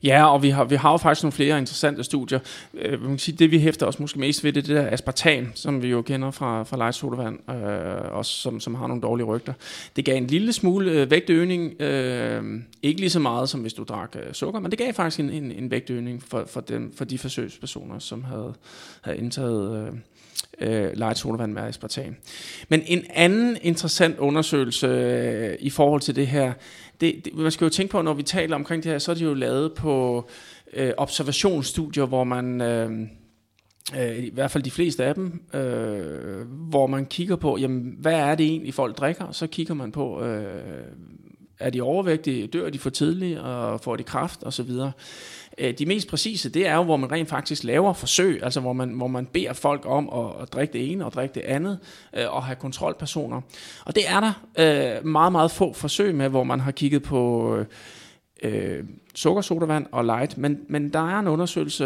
[0.02, 2.38] Ja, og vi har, vi har jo faktisk nogle flere interessante studier.
[2.74, 4.90] Øh, man kan sige, det vi hæfter os måske mest ved, det er det der
[4.90, 9.02] aspartam, som vi jo kender fra, fra light sodavand, øh, også som, som har nogle
[9.02, 9.52] dårlige rygter.
[9.96, 13.84] Det gav en lille smule øh, vægtøgning, øh, ikke lige så meget som hvis du
[13.88, 17.04] drak øh, sukker, men det gav faktisk en, en, en vægtøgning for, for, dem, for
[17.04, 18.54] de forsøgspersoner, som havde,
[19.02, 19.86] havde indtaget...
[19.86, 19.92] Øh,
[20.60, 22.16] Øh, light sodavand med aspartam.
[22.68, 26.52] Men en anden interessant undersøgelse øh, i forhold til det her,
[27.00, 29.14] det, det, man skal jo tænke på, når vi taler omkring det her, så er
[29.14, 30.28] det jo lavet på
[30.72, 32.60] øh, observationsstudier, hvor man...
[32.60, 32.90] Øh,
[33.98, 38.14] øh, i hvert fald de fleste af dem, øh, hvor man kigger på, jamen, hvad
[38.14, 40.84] er det egentlig folk drikker, så kigger man på, øh,
[41.60, 44.70] er de overvægtige, dør de for tidligt, og får de kræft osv.
[45.58, 48.72] Øh, de mest præcise, det er jo, hvor man rent faktisk laver forsøg, altså hvor
[48.72, 51.78] man, hvor man beder folk om at, at drikke det ene og drikke det andet,
[52.16, 53.40] øh, og have kontrolpersoner.
[53.84, 54.32] Og det er der
[54.98, 57.56] øh, meget, meget få forsøg med, hvor man har kigget på
[58.42, 61.84] øh, sukkersodavand og light, men, men der er en undersøgelse,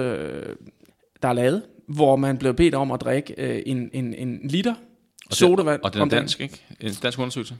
[1.22, 4.74] der er lavet, hvor man blev bedt om at drikke øh, en, en, en liter
[5.30, 5.80] sodavand.
[5.82, 6.64] Og det er dansk, ikke?
[6.80, 7.54] En dansk undersøgelse?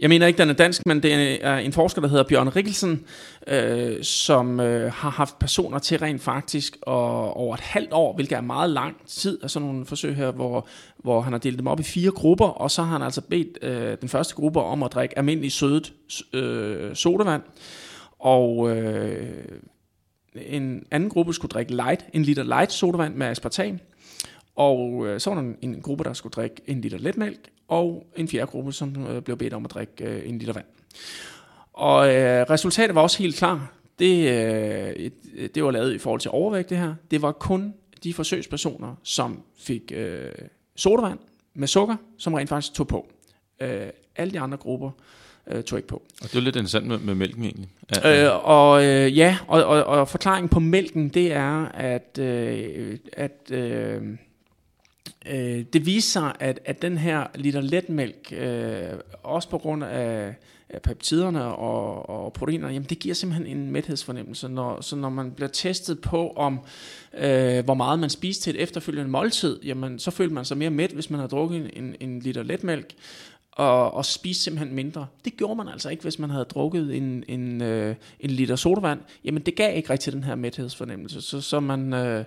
[0.00, 3.04] Jeg mener ikke, den er dansk, men det er en forsker, der hedder Bjørn Rikkelsen,
[3.46, 8.36] øh, som øh, har haft personer til rent faktisk og over et halvt år, hvilket
[8.36, 11.66] er meget lang tid af sådan nogle forsøg her, hvor, hvor han har delt dem
[11.66, 14.82] op i fire grupper, og så har han altså bedt øh, den første gruppe om
[14.82, 15.92] at drikke almindelig sødet
[16.32, 17.42] øh, sodavand,
[18.18, 19.28] og øh,
[20.34, 23.78] en anden gruppe skulle drikke light, en liter light sodavand med aspartam,
[24.58, 28.06] og øh, så var der en, en gruppe, der skulle drikke en liter letmælk, og
[28.16, 30.64] en fjerde gruppe, som øh, blev bedt om at drikke øh, en liter vand.
[31.72, 33.72] Og øh, resultatet var også helt klar.
[33.98, 35.10] Det, øh,
[35.54, 36.94] det var lavet i forhold til overvægt det her.
[37.10, 40.30] Det var kun de forsøgspersoner, som fik øh,
[40.76, 41.18] sodavand
[41.54, 43.08] med sukker, som rent faktisk tog på.
[43.60, 44.90] Øh, alle de andre grupper
[45.46, 46.02] øh, tog ikke på.
[46.22, 47.68] Og det er lidt interessant med, med mælken egentlig.
[48.04, 52.98] Ja, øh, og øh, ja, og, og, og forklaringen på mælken, det er, at, øh,
[53.12, 54.02] at øh,
[55.30, 58.88] øh, det viser sig, at, at den her liter letmælk, øh,
[59.22, 60.34] også på grund af,
[60.68, 64.48] af peptiderne og, og proteinerne, jamen det giver simpelthen en mæthedsfornemmelse.
[64.48, 66.60] Når, så når man bliver testet på, om
[67.18, 70.70] øh, hvor meget man spiser til et efterfølgende måltid, jamen så føler man sig mere
[70.70, 72.94] mæt, hvis man har drukket en, en liter letmælk
[73.52, 75.06] og, og spise simpelthen mindre.
[75.24, 79.00] Det gjorde man altså ikke, hvis man havde drukket en, en, øh, en liter sodavand.
[79.24, 81.22] Jamen det gav ikke rigtig den her mæthedsfornemmelse.
[81.22, 82.24] Så, så, man, øh,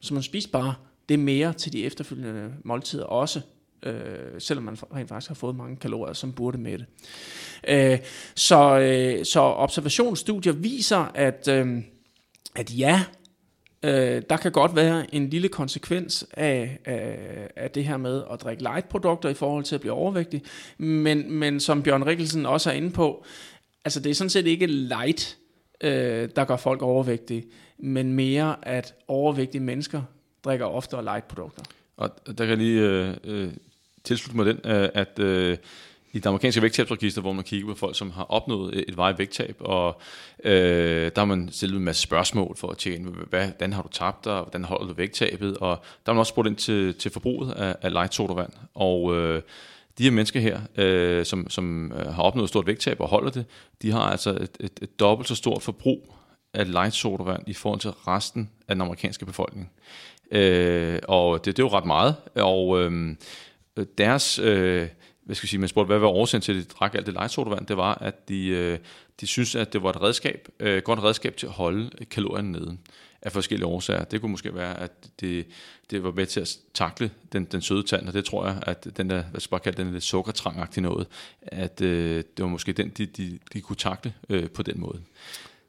[0.00, 0.74] så man spiste bare
[1.10, 3.40] det mere til de efterfølgende måltider også.
[3.82, 3.94] Øh,
[4.38, 6.86] selvom man rent faktisk har fået mange kalorier, som burde med det.
[7.68, 7.98] Øh,
[8.34, 11.82] så, øh, så observationsstudier viser, at, øh,
[12.56, 13.04] at ja,
[13.82, 17.18] Øh, der kan godt være en lille konsekvens af, af,
[17.56, 20.42] af det her med at drikke light-produkter i forhold til at blive overvægtig,
[20.78, 23.24] men, men som Bjørn Rikkelsen også er inde på,
[23.84, 25.38] altså det er sådan set ikke light,
[25.80, 27.44] øh, der gør folk overvægtige,
[27.78, 30.02] men mere at overvægtige mennesker
[30.44, 31.62] drikker oftere light-produkter.
[31.96, 33.52] Og der kan jeg lige øh, øh,
[34.04, 35.58] tilslutte mig den, øh, at øh,
[36.12, 39.56] i det amerikanske vægttabsregister, hvor man kigger på folk, som har opnået et veje vægttab,
[39.60, 40.00] og
[40.44, 43.88] øh, der har man stillet en masse spørgsmål for at tjene, hvad, hvordan har du
[43.88, 45.76] tabt dig, hvordan holder du vægttabet, og
[46.06, 49.42] der har man også spurgt ind til, til forbruget af, af light sodavand, og øh,
[49.98, 53.44] de her mennesker her, øh, som, som øh, har opnået stort vægttab og holder det,
[53.82, 56.14] de har altså et, et, et dobbelt så stort forbrug
[56.54, 59.70] af light sodavand i forhold til resten af den amerikanske befolkning.
[60.30, 63.16] Øh, og det, det er jo ret meget, og øh,
[63.98, 64.38] deres...
[64.38, 64.88] Øh,
[65.24, 67.14] hvad skal jeg sige, man spurgte, hvad var årsagen til, at de drak alt det
[67.14, 68.78] lejesodavand, det var, at de, øh,
[69.20, 72.76] de synes, at det var et redskab, øh, godt redskab til at holde kalorierne nede
[73.22, 74.04] af forskellige årsager.
[74.04, 75.46] Det kunne måske være, at det,
[75.90, 78.86] det var med til at takle den, den søde tand, og det tror jeg, at
[78.96, 81.06] den der, hvad skal bare kalde den lidt sukkertrangagtige noget,
[81.42, 85.00] at øh, det var måske den, de, de, de kunne takle øh, på den måde.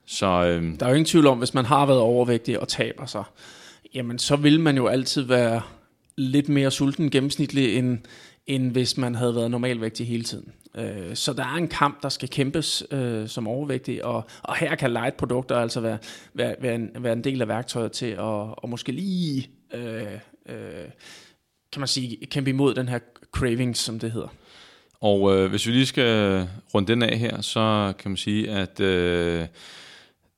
[0.06, 3.06] Så, øh, der er jo ingen tvivl om, hvis man har været overvægtig og taber
[3.06, 3.24] sig,
[3.94, 5.62] jamen så vil man jo altid være
[6.18, 8.00] lidt mere sulten gennemsnitlig end
[8.48, 10.52] end hvis man havde været normalvægtig hele tiden.
[10.76, 14.76] Øh, så der er en kamp, der skal kæmpes øh, som overvægtig, og, og her
[14.76, 15.98] kan light produkter altså være,
[16.34, 20.04] være, være, en, være en del af værktøjet til at og måske lige, øh,
[20.50, 20.88] øh,
[21.72, 23.00] kan man sige, kæmpe imod den her
[23.32, 24.34] cravings, som det hedder.
[25.02, 28.80] Og øh, hvis vi lige skal runde den af her, så kan man sige, at
[28.80, 29.48] øh,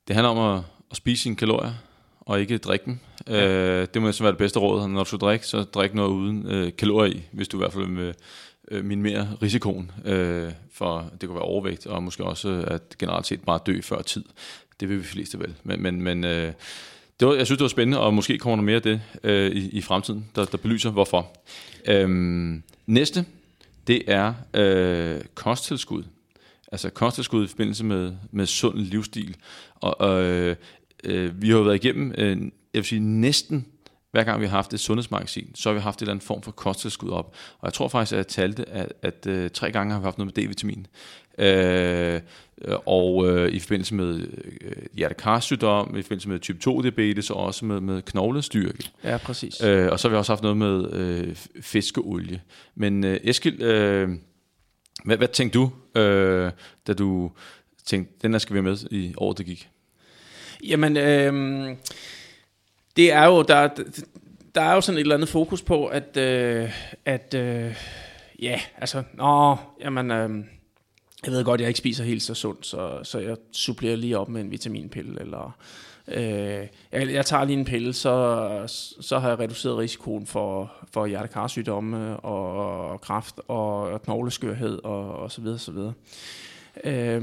[0.07, 1.73] det handler om at, at spise sine kalorier,
[2.19, 2.99] og ikke drikke dem.
[3.27, 3.47] Ja.
[3.47, 4.87] Øh, det må så være det bedste råd.
[4.87, 7.73] Når du skal drikke, så drik noget uden øh, kalorier i, hvis du i hvert
[7.73, 8.13] fald vil
[8.71, 13.27] øh, minimere risikoen øh, for, det kan være overvægt, og måske også øh, at generelt
[13.27, 14.23] set bare dø før tid.
[14.79, 15.53] Det vil vi fleste vel.
[15.63, 16.53] Men, men, men øh,
[17.19, 19.51] det var, jeg synes, det var spændende, og måske kommer der mere af det øh,
[19.51, 21.31] i, i fremtiden, der, der belyser hvorfor.
[21.87, 23.25] Øhm, næste,
[23.87, 26.03] det er øh, kosttilskud.
[26.71, 29.35] Altså kosttilskud i forbindelse med, med sund livsstil.
[29.75, 30.55] Og øh,
[31.03, 32.37] øh, vi har jo været igennem, øh,
[32.73, 33.65] jeg vil sige næsten
[34.11, 36.41] hver gang vi har haft et sundhedsmagasin, så har vi haft en eller anden form
[36.41, 37.35] for kosttilskud op.
[37.59, 40.17] Og jeg tror faktisk, at jeg talte, at, at, uh, tre gange har vi haft
[40.17, 40.87] noget med D-vitamin.
[41.37, 42.21] Øh,
[42.85, 44.19] og øh, i forbindelse med
[44.61, 48.89] øh, hjertekarsygdom, i forbindelse med type 2 diabetes og også med, med knoglestyrke.
[49.03, 49.63] Ja, præcis.
[49.63, 52.41] Øh, og så har vi også haft noget med øh, fiskeolie.
[52.75, 54.09] Men øh, Eskild, øh,
[55.05, 56.51] hvad, hvad tænkte du, øh,
[56.87, 57.31] da du
[57.85, 59.69] tænkte, den der skal vi med i året, der gik?
[60.63, 61.75] Jamen, øh,
[62.95, 63.69] det er jo, der,
[64.55, 66.69] der er jo sådan et eller andet fokus på, at, øh,
[67.05, 67.75] at øh,
[68.41, 70.45] ja, altså, nå, jamen, øh,
[71.25, 74.29] jeg ved godt, jeg ikke spiser helt så sundt, så, så jeg supplerer lige op
[74.29, 75.57] med en vitaminpille, eller
[76.07, 78.63] øh, jeg, jeg tager lige en pille, så,
[79.01, 85.15] så har jeg reduceret risikoen for, for hjertekarsygdomme og, og kræft og, og knogleskørhed og,
[85.15, 85.93] og så videre, så videre.
[86.83, 87.21] Øh,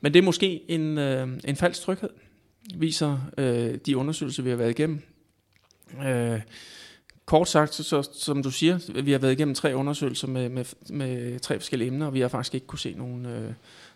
[0.00, 2.10] men det er måske en, øh, en falsk tryghed
[2.74, 5.02] viser øh, de undersøgelser, vi har været igennem.
[6.06, 6.40] Øh,
[7.26, 10.64] kort sagt, så, så, som du siger, vi har været igennem tre undersøgelser med, med,
[10.90, 13.52] med tre forskellige emner, og vi har faktisk ikke kunne se nogen, øh,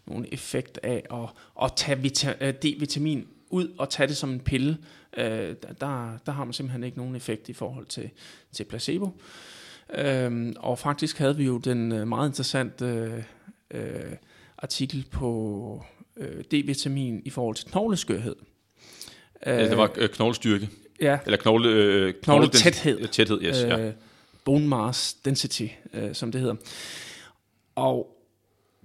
[0.07, 1.29] nogen effekt af at,
[1.65, 4.79] at tage vita, øh, D-vitamin ud og tage det som en pille.
[5.17, 8.11] Øh, der, der har man simpelthen ikke nogen effekt i forhold til,
[8.53, 9.11] til placebo.
[9.95, 13.23] Øh, og faktisk havde vi jo den øh, meget interessante øh,
[13.71, 14.13] øh,
[14.59, 15.85] artikel på
[16.17, 18.37] øh, D-vitamin i forhold til knogleskørhed.
[19.47, 20.69] Ja, det var øh, knoglestyrke.
[21.01, 21.19] Ja.
[21.25, 23.09] Eller knogle, øh, knogle tæthed.
[23.09, 23.63] Tæthed, yes.
[23.63, 23.91] Øh, ja.
[24.45, 26.57] Bone mass density, øh, som det hedder.
[27.75, 28.19] Og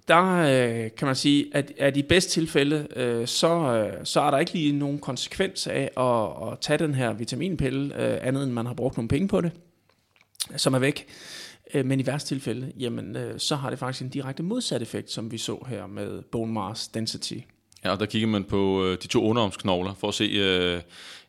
[0.08, 4.30] der øh, kan man sige, at, at i bedste tilfælde, øh, så, øh, så er
[4.30, 8.52] der ikke lige nogen konsekvens af at, at tage den her vitaminpille, øh, andet end
[8.52, 9.52] man har brugt nogle penge på det,
[10.56, 11.06] som er væk.
[11.74, 15.10] Øh, men i værste tilfælde, jamen, øh, så har det faktisk en direkte modsat effekt,
[15.10, 17.38] som vi så her med bone mass density
[17.84, 20.80] Ja, og der kigger man på øh, de to underarmsknogler for at se, øh,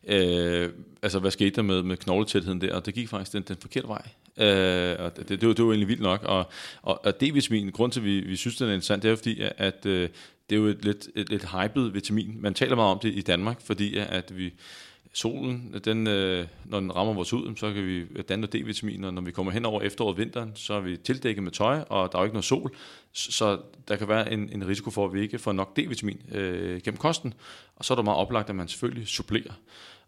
[0.06, 0.70] øh,
[1.02, 3.88] altså hvad skete der med, med knogletætheden der, og det gik faktisk den, den forkerte
[3.88, 4.02] vej.
[4.38, 6.50] Øh, og det, det, det, var, det var egentlig vildt nok, og,
[6.82, 9.40] og, og D-vitamin, grund til, at vi, vi synes, det er interessant, det er fordi,
[9.40, 10.08] at, at øh,
[10.50, 12.36] det er jo et lidt, et, et hyped vitamin.
[12.40, 14.52] Man taler meget om det i Danmark, fordi at vi
[15.16, 19.14] solen, den, øh, når den rammer vores hud, så kan vi øh, danne D-vitamin, og
[19.14, 22.12] når vi kommer hen over efteråret og vinteren, så er vi tildækket med tøj, og
[22.12, 22.74] der er jo ikke noget sol,
[23.12, 26.80] så der kan være en, en risiko for, at vi ikke får nok D-vitamin øh,
[26.80, 27.34] gennem kosten,
[27.76, 29.52] og så er der meget oplagt, at man selvfølgelig supplerer.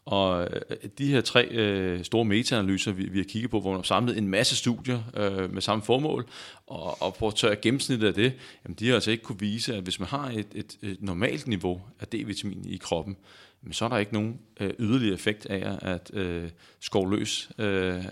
[0.04, 3.78] Og øh, de her tre øh, store meta-analyser, vi, vi har kigget på, hvor man
[3.78, 6.26] har samlet en masse studier øh, med samme formål,
[6.66, 8.32] og, og på at tørre gennemsnittet af det,
[8.64, 11.46] jamen de har altså ikke kunne vise, at hvis man har et, et, et normalt
[11.46, 13.16] niveau af D-vitamin i kroppen,
[13.62, 18.04] men så er der ikke nogen øh, yderligere effekt af at øh, skove løs øh,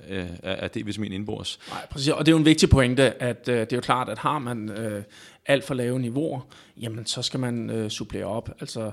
[0.43, 1.59] af D-vitamin indbords.
[1.71, 2.09] Nej, præcis.
[2.09, 4.39] Og det er jo en vigtig pointe, at øh, det er jo klart, at har
[4.39, 5.03] man øh,
[5.47, 6.41] alt for lave niveauer,
[6.81, 8.51] jamen så skal man øh, supplere op.
[8.61, 8.91] Altså,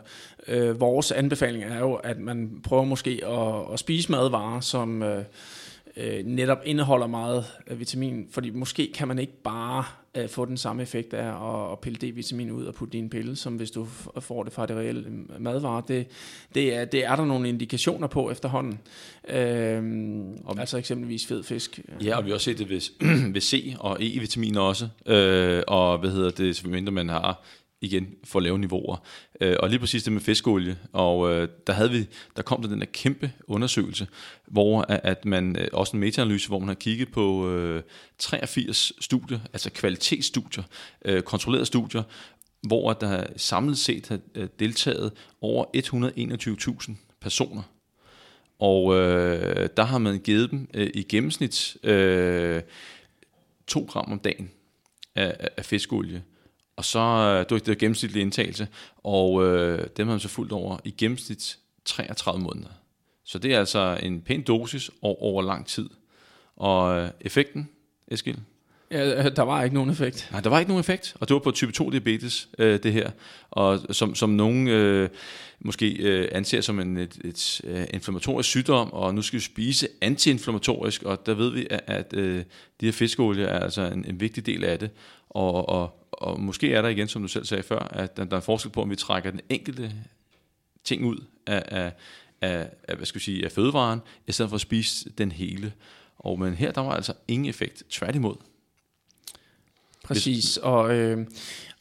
[0.48, 5.04] øh, vores anbefaling er jo, at man prøver måske at, at spise madvarer, som...
[5.04, 5.24] Øh,
[5.98, 9.84] øh, netop indeholder meget øh, vitamin, fordi måske kan man ikke bare
[10.16, 13.36] øh, få den samme effekt af at, at pille D-vitamin ud og putte din pille,
[13.36, 13.88] som hvis du
[14.20, 15.06] får det fra det reelle
[15.40, 15.84] madvare.
[15.88, 16.08] Det,
[16.56, 18.80] det, er, det er der nogle indikationer på efterhånden.
[19.30, 19.84] Øh,
[20.46, 21.80] og, altså eksempelvis fed fisk.
[22.04, 22.82] Ja, og vi har også set det ved,
[23.34, 27.44] ved C og E-vitaminer også, øh, og hvad hedder det, mindre man har
[27.84, 28.98] igen for lave niveauer.
[29.42, 32.70] Øh, og lige præcis det med fiskolie, og øh, der, havde vi, der kom der
[32.70, 34.08] den der kæmpe undersøgelse,
[34.48, 37.84] hvor at man, øh, også en metaanalyse, hvor man har kigget på øh,
[38.18, 40.64] 83 studier, altså kvalitetsstudier,
[41.06, 42.04] øh, kontrollerede studier,
[42.68, 45.66] hvor der samlet set har øh, deltaget over
[46.86, 47.62] 121.000 personer.
[48.60, 52.62] Og øh, der har man givet dem øh, i gennemsnit øh,
[53.68, 54.52] 2 gram om dagen
[55.16, 56.24] af, af fiskolie.
[56.76, 60.78] Og så, øh, det var gennemsnitlig indtagelse, og øh, dem har man så fuldt over
[60.84, 62.70] i gennemsnit 33 måneder.
[63.26, 65.90] Så det er altså en pæn dosis over, over lang tid.
[66.56, 67.70] Og øh, effekten,
[68.08, 68.38] Eskild?
[68.94, 70.30] Ja, øh, der var ikke nogen effekt.
[70.32, 72.94] Nej, der var ikke nogen effekt, og det var på type 2 diabetes, øh, det
[72.94, 73.12] her.
[73.52, 75.10] Og som, som nogen øh,
[75.60, 79.88] måske øh, anser som en et, et, et inflammatorisk sygdom, og nu skal vi spise
[80.02, 82.44] antiinflammatorisk, og der ved vi, at, at øh,
[82.82, 84.90] de her fiskeolie er altså en, en vigtig del af det.
[85.30, 88.32] Og, og og måske er der igen, som du selv sagde før, at der, der
[88.32, 89.92] er en forskel på, om vi trækker den enkelte
[90.84, 91.92] ting ud af, af,
[92.42, 95.74] af, af, hvad skal vi sige, af fødevaren, i stedet for at spise den hele.
[96.18, 98.36] Og men her, der var altså ingen effekt, tværtimod.
[100.04, 101.28] Præcis, og, øh,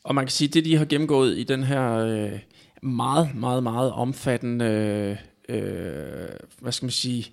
[0.04, 2.38] og man kan sige, det de har gennemgået i den her øh,
[2.82, 6.28] meget, meget, meget omfattende, øh,
[6.61, 7.32] hvad skal man sige,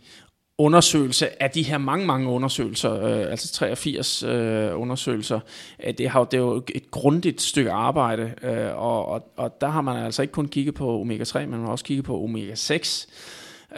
[0.58, 5.39] undersøgelse af de her mange, mange undersøgelser, øh, altså 83 øh, undersøgelser,
[5.84, 9.67] øh, det, har, det er jo et grundigt stykke arbejde, øh, og, og, og der
[9.67, 13.08] har man altså ikke kun kigget på omega-3, men man har også kigget på omega-6,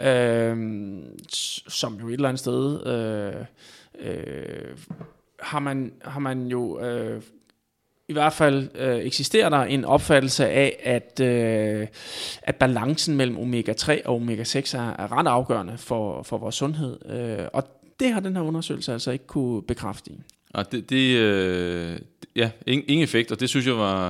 [0.06, 0.56] øh,
[1.68, 3.44] som jo et eller andet sted øh,
[3.98, 4.76] øh,
[5.42, 7.22] har, man, har man jo øh,
[8.08, 11.86] i hvert fald øh, eksisterer der en opfattelse af, at, øh,
[12.42, 17.10] at balancen mellem omega-3 og omega-6 er, er ret afgørende for, for vores sundhed.
[17.10, 17.64] Øh, og
[18.00, 20.20] det har den her undersøgelse altså ikke kunne bekræfte i.
[20.52, 21.98] Og det, det øh,
[22.36, 24.06] ja, ingen, ingen effekt, og det synes jeg var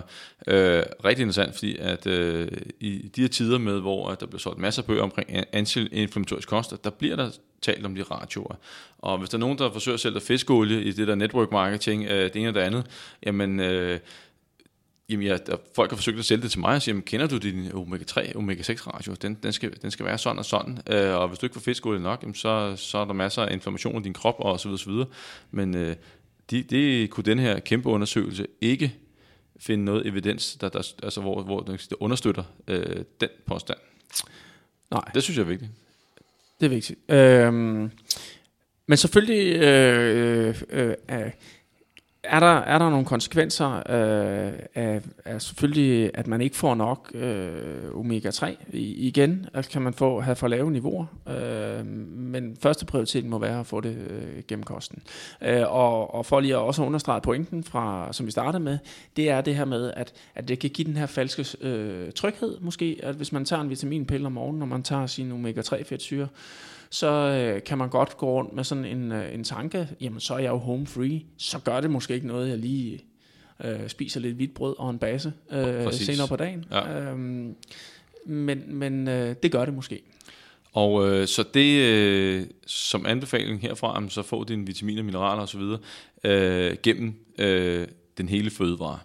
[0.46, 2.48] øh, rigtig interessant, fordi at øh,
[2.80, 6.84] i de her tider med, hvor der bliver solgt masser af bøger omkring anti-inflammatorisk kost,
[6.84, 7.30] der bliver der
[7.62, 8.54] talt om de radioer.
[8.98, 12.04] Og hvis der er nogen, der forsøger at sælge fiskolie i det der network marketing,
[12.04, 12.86] øh, det ene og det andet,
[13.26, 13.60] jamen...
[13.60, 13.98] Øh,
[15.08, 17.26] Jamen, ja, der, folk har forsøgt at sælge det til mig og siger, jamen, kender
[17.26, 19.14] du din omega-3, omega-6 ratio?
[19.22, 20.78] Den, den, skal, den skal være sådan og sådan.
[20.90, 23.52] Øh, og hvis du ikke får fiskolie nok, jamen, så, så er der masser af
[23.52, 25.06] information i din krop og så videre, så videre.
[25.50, 25.96] Men øh,
[26.52, 28.94] de, det kunne den her kæmpe undersøgelse ikke
[29.60, 33.78] finde noget evidens, der, der, altså hvor, hvor der understøtter øh, den påstand.
[34.90, 35.10] Nej.
[35.14, 35.70] Det synes jeg er vigtigt.
[36.60, 36.98] Det er vigtigt.
[37.10, 37.90] Øhm,
[38.86, 41.30] men selvfølgelig øh, øh, øh,
[42.24, 47.10] er der, er der nogle konsekvenser øh, af, af selvfølgelig, at man ikke får nok
[47.14, 49.46] øh, omega-3 I, igen?
[49.54, 51.06] Altså kan man få have for lave niveauer?
[51.28, 55.02] Øh, men første prioritet må være at få det øh, gennem kosten.
[55.42, 58.78] Øh, og, og for lige at også understrege pointen, fra, som vi startede med,
[59.16, 62.60] det er det her med, at, at det kan give den her falske øh, tryghed
[62.60, 66.28] måske, at hvis man tager en vitaminpille om morgenen, når man tager sin omega-3 fedtsyre,
[66.92, 70.34] så øh, kan man godt gå rundt med sådan en, øh, en tanke, jamen så
[70.34, 73.00] er jeg jo home free, så gør det måske ikke noget, jeg lige
[73.64, 76.64] øh, spiser lidt hvidt brød og en base øh, senere på dagen.
[76.70, 77.00] Ja.
[77.00, 77.54] Øhm,
[78.26, 80.02] men men øh, det gør det måske.
[80.72, 85.62] Og øh, så det øh, som anbefaling herfra, så få dine vitaminer, mineraler osv.
[86.24, 87.86] Øh, gennem øh,
[88.18, 88.98] den hele fødevare.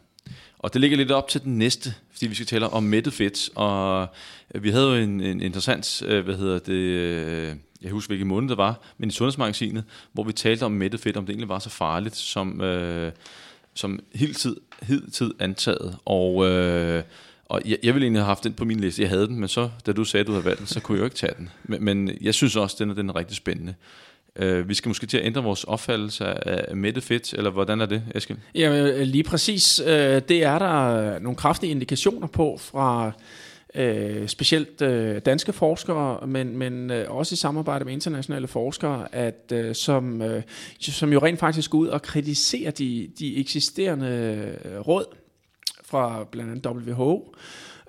[0.59, 3.49] Og det ligger lidt op til den næste, fordi vi skal tale om mættet fedt.
[3.55, 4.07] Og
[4.55, 8.27] øh, vi havde jo en, en interessant, øh, hvad hedder det, øh, jeg husker hvilken
[8.27, 11.49] måned det var, men i Sundhedsmagasinet, hvor vi talte om mættet fedt, om det egentlig
[11.49, 13.11] var så farligt, som, øh,
[13.73, 15.97] som hidtid, hidtid antaget.
[16.05, 17.03] Og, øh,
[17.45, 19.01] og jeg, jeg ville egentlig have haft den på min liste.
[19.01, 20.95] Jeg havde den, men så, da du sagde, at du havde valgt den, så kunne
[20.95, 21.49] jeg jo ikke tage den.
[21.63, 23.73] Men, men jeg synes også, at den er, den er rigtig spændende.
[24.35, 27.85] Øh, vi skal måske til at ændre vores opfattelse af mættet fedt, eller hvordan er
[27.85, 28.37] det, Eskild?
[28.55, 29.79] Ja, øh, lige præcis.
[29.79, 33.11] Øh, det er der nogle kraftige indikationer på fra
[33.75, 39.51] øh, specielt øh, danske forskere, men, men øh, også i samarbejde med internationale forskere, at
[39.51, 40.43] øh, som, øh,
[40.79, 44.07] som jo rent faktisk går ud og kritiserer de, de eksisterende
[44.65, 45.05] øh, råd
[45.83, 47.35] fra blandt andet WHO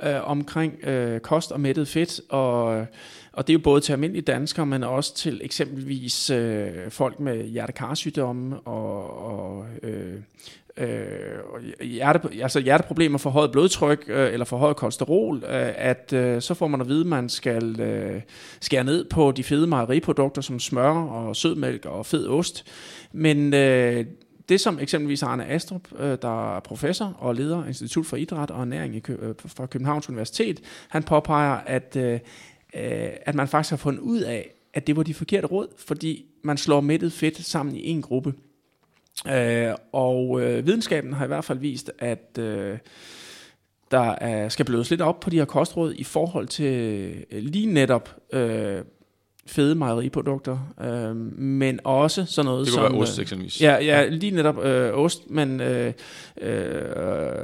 [0.02, 2.86] øh, omkring øh, kost og mættet fedt, og,
[3.32, 7.44] og det er jo både til almindelige danskere, men også til eksempelvis øh, folk med
[7.44, 10.14] hjertekarsygdomme og, og øh,
[10.78, 16.42] øh, hjerte, altså hjerteproblemer, for højt blodtryk øh, eller for højt kolesterol, øh, at øh,
[16.42, 18.20] så får man at vide, at man skal øh,
[18.60, 22.66] skære ned på de fede mejeriprodukter som smør og sødmælk og fed ost.
[23.12, 24.04] Men øh,
[24.48, 28.50] det som eksempelvis Arne Astrup, øh, der er professor og leder af Institut for Idræt
[28.50, 32.12] og Ernæring i øh, fra Københavns Universitet, han påpeger, at, øh,
[32.74, 36.24] øh, at man faktisk har fundet ud af, at det var de forkerte råd, fordi
[36.42, 38.34] man slår mættet fedt sammen i en gruppe.
[39.26, 42.78] Øh, og øh, videnskaben har i hvert fald vist, at øh,
[43.90, 46.74] der er, skal blødes lidt op på de her kostråd i forhold til
[47.32, 48.82] øh, lige netop øh,
[49.46, 52.80] fede mejeriprodukter, øh, men også sådan noget som...
[52.82, 53.60] Det kunne være ost eksempelvis.
[53.60, 55.92] Ja, ja, lige netop øh, ost, men, øh,
[56.40, 56.82] øh,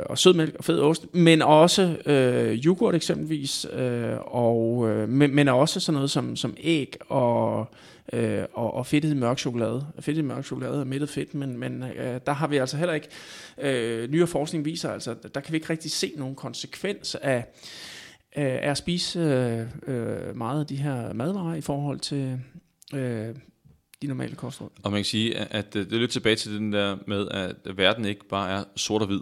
[0.06, 5.48] og sødmælk og fed ost, men også øh, yoghurt eksempelvis, øh, og, øh, men, men
[5.48, 7.66] også sådan noget som, som æg og
[8.12, 9.86] øh, og, og fedtet mørk chokolade.
[10.00, 13.08] Fedtet mørk chokolade er mættet fedt, men, men øh, der har vi altså heller ikke,
[13.58, 17.44] øh, nyere forskning viser altså, der kan vi ikke rigtig se nogen konsekvens af,
[18.36, 22.40] øh, af at spise øh, øh, meget af de her madvarer i forhold til
[22.94, 23.34] øh,
[24.02, 24.68] de normale kostråd.
[24.82, 27.56] Og man kan sige, at øh, det er lidt tilbage til den der med, at
[27.76, 29.20] verden ikke bare er sort og hvid.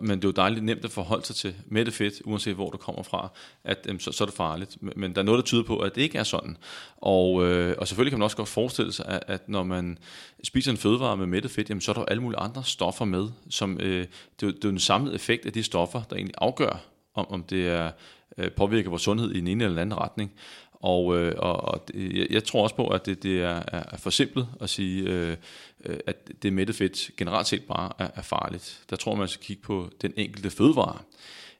[0.00, 2.70] Men det er jo dejligt nemt at forholde sig til med det fedt, uanset hvor
[2.70, 3.28] det kommer fra,
[3.64, 4.76] at øhm, så, så er det farligt.
[4.96, 6.56] Men der er noget, der tyder på, at det ikke er sådan.
[6.96, 9.98] Og, øh, og selvfølgelig kan man også godt forestille sig, at, at når man
[10.44, 13.28] spiser en fødevare med mættet fedt, jamen, så er der alle mulige andre stoffer med.
[13.50, 14.06] Som, øh, det, er,
[14.40, 16.82] det er jo den samlede effekt af de stoffer, der egentlig afgør,
[17.14, 17.90] om, om det er
[18.38, 20.32] øh, påvirker vores sundhed i en ene eller anden retning.
[20.80, 24.10] Og, øh, og, og jeg, jeg tror også på, at det, det er, er for
[24.10, 25.36] simpelt at sige, øh,
[25.84, 28.80] øh, at det mættet fedt generelt set bare er, er farligt.
[28.90, 30.98] Der tror man, man skal kigge på den enkelte fødevare.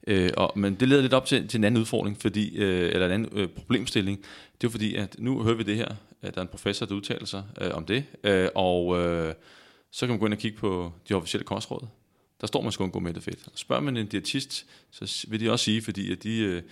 [0.07, 3.07] Øh, og, men det leder lidt op til, til en anden udfordring, fordi, øh, eller
[3.07, 4.25] en anden øh, problemstilling.
[4.61, 5.89] Det er fordi, at nu hører vi det her,
[6.23, 9.35] at der er en professor, der udtaler sig øh, om det, øh, og øh,
[9.93, 11.87] så kan man gå ind og kigge på de officielle kostråd.
[12.41, 13.39] Der står, man skal undgå mættet fedt.
[13.55, 16.63] Spørger man en diætist, så vil de også sige, fordi at de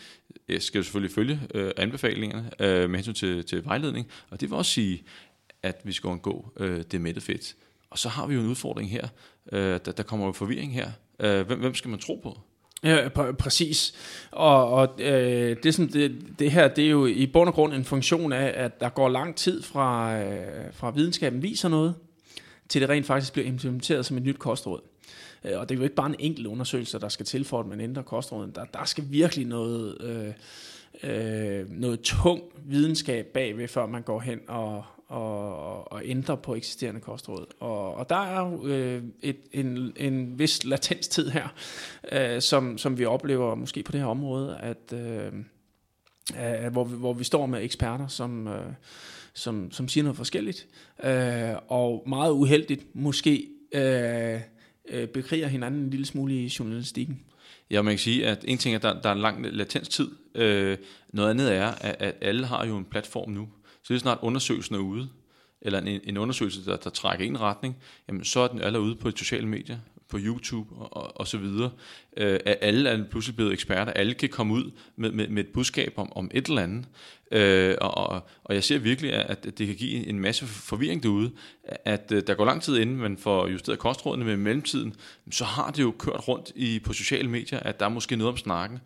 [0.49, 4.51] øh, skal jo selvfølgelig følge øh, anbefalingerne øh, med hensyn til, til vejledning, og det
[4.51, 5.03] vil også sige,
[5.63, 7.57] at vi skal undgå øh, det mættet fedt.
[7.91, 9.09] Og så har vi jo en udfordring her.
[9.53, 10.91] Øh, der, der kommer jo forvirring her.
[11.21, 12.39] Øh, hvem, hvem skal man tro på?
[12.83, 13.95] Ja, pr- præcis.
[14.31, 17.75] Og, og øh, det, sådan, det, det her, det er jo i bund og grund
[17.75, 21.95] en funktion af, at der går lang tid fra, øh, fra videnskaben viser noget,
[22.69, 24.81] til det rent faktisk bliver implementeret som et nyt kostråd.
[25.45, 27.67] Øh, og det er jo ikke bare en enkelt undersøgelse, der skal til for, at
[27.67, 28.51] man ændrer kostråden.
[28.55, 30.33] Der, der skal virkelig noget, øh,
[31.03, 37.01] øh, noget tung videnskab bagved, før man går hen og, og, og ændrer på eksisterende
[37.01, 37.47] kostråd.
[37.61, 41.49] Og, og der er jo øh, et, en, en vis latenstid her,
[42.13, 45.33] øh, som, som vi oplever måske på det her område, at, øh,
[46.37, 48.73] øh, hvor, vi, hvor vi står med eksperter, som, øh,
[49.35, 50.67] som, som siger noget forskelligt,
[51.05, 54.41] øh, og meget uheldigt måske øh,
[54.91, 57.21] øh, bekriger hinanden en lille smule i journalistikken.
[57.71, 60.11] Ja, man kan sige, at en ting er, at der, der er en lang latenstid.
[60.35, 60.79] Øh,
[61.13, 63.49] noget andet er, at, at alle har jo en platform nu.
[63.83, 65.09] Så det er snart undersøgelsen er ude,
[65.61, 67.77] eller en, en undersøgelse, der, der trækker i en retning,
[68.09, 71.27] jamen så er den allerede ude på de sociale medier, på YouTube og, og, og
[71.27, 71.71] så videre.
[72.17, 73.93] Øh, alle er pludselig blevet eksperter.
[73.93, 76.87] Alle kan komme ud med, med, med et budskab om, om et eller andet.
[77.33, 81.31] Øh, og, og, og jeg ser virkelig, at det kan give en masse forvirring derude,
[81.85, 84.95] at øh, der går lang tid inden man får justeret kostrådene, men i mellemtiden,
[85.31, 88.33] så har det jo kørt rundt i, på sociale medier, at der er måske noget
[88.33, 88.79] om snakken.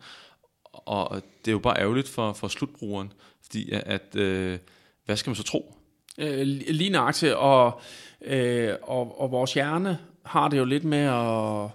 [0.73, 3.13] Og det er jo bare ærgerligt for, for slutbrugeren,
[3.43, 4.59] fordi at, at øh,
[5.05, 5.77] hvad skal man så tro?
[6.17, 7.81] Øh, lige nøjagtigt, og,
[8.21, 11.69] øh, og, og vores hjerne har det jo lidt med at,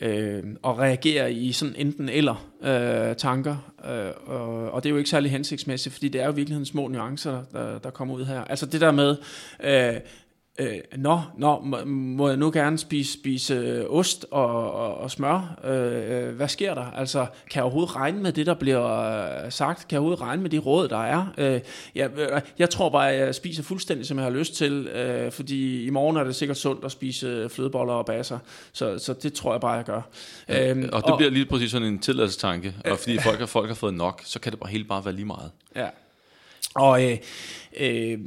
[0.00, 3.56] øh, at reagere i sådan enten eller øh, tanker,
[3.90, 6.88] øh, og, og det er jo ikke særlig hensigtsmæssigt, fordi det er jo virkeligheden små
[6.88, 8.44] nuancer, der, der kommer ud her.
[8.44, 9.16] Altså det der med,
[9.64, 10.00] øh,
[10.58, 15.10] øh, nå, nå, må, må jeg nu gerne spise, spise øh, ost og, og, og
[15.10, 15.58] smør?
[15.64, 16.90] Øh, hvad sker der?
[16.90, 19.88] Altså, kan jeg overhovedet regne med det, der bliver øh, sagt?
[19.88, 21.26] Kan jeg overhovedet regne med de råd, der er?
[21.38, 21.60] Øh,
[21.94, 25.32] jeg, øh, jeg tror bare, at jeg spiser fuldstændig, som jeg har lyst til, øh,
[25.32, 28.38] fordi i morgen er det sikkert sundt at spise flødeboller og baser,
[28.72, 30.02] så, så det tror jeg bare, jeg gør.
[30.48, 33.46] Ja, øhm, og det og, bliver lige præcis sådan en tilladelsestanke, og fordi folk har,
[33.46, 35.50] folk har fået nok, så kan det bare helt bare være lige meget.
[35.76, 35.88] Ja,
[36.74, 37.04] og...
[37.04, 37.18] Øh,
[37.80, 38.18] øh,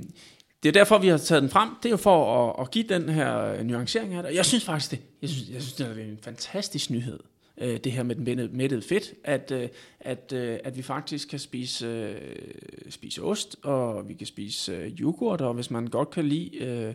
[0.64, 1.70] det er derfor, vi har taget den frem.
[1.84, 4.36] Det er jo for at, at give den her øh, nuancering af det.
[4.36, 7.20] Jeg synes faktisk, det, jeg synes, jeg synes, det er en fantastisk nyhed,
[7.58, 11.40] øh, det her med den mættede fedt, at, øh, at, øh, at vi faktisk kan
[11.40, 12.16] spise, øh,
[12.90, 16.94] spise ost, og vi kan spise øh, yoghurt, og hvis man godt kan lide øh,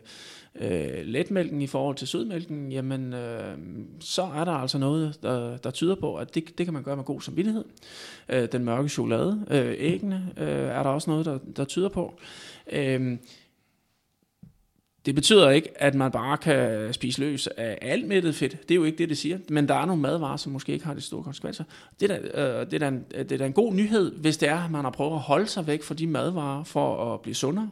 [0.55, 3.59] øh, letmælken i forhold til sødmælken, jamen øh,
[4.01, 6.97] så er der altså noget, der, der tyder på, at det, det kan man gøre
[6.97, 7.65] med god samvittighed.
[8.29, 12.15] Øh, den mørke chokolade, øh, æggene, øh, er der også noget, der, der tyder på.
[12.73, 13.17] Øh,
[15.07, 18.63] det betyder ikke, at man bare kan spise løs af alt mættet fedt.
[18.63, 19.39] Det er jo ikke det, det siger.
[19.49, 21.65] Men der er nogle madvarer, som måske ikke har de store konsekvenser.
[22.01, 24.13] Det er, da, øh, det, er da en, øh, det er da en god nyhed,
[24.13, 27.15] hvis det er, at man har prøvet at holde sig væk fra de madvarer for
[27.15, 27.71] at blive sundere.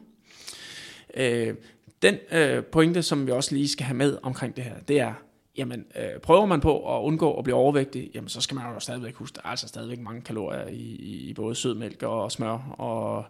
[1.17, 1.53] Øh,
[2.01, 5.13] den øh, pointe, som vi også lige skal have med omkring det her, det er,
[5.57, 8.79] jamen øh, prøver man på at undgå at blive overvægtig, jamen så skal man jo
[8.79, 10.95] stadigvæk huske, der er altså stadigvæk mange kalorier i,
[11.29, 13.25] i både sødmælk og smør og,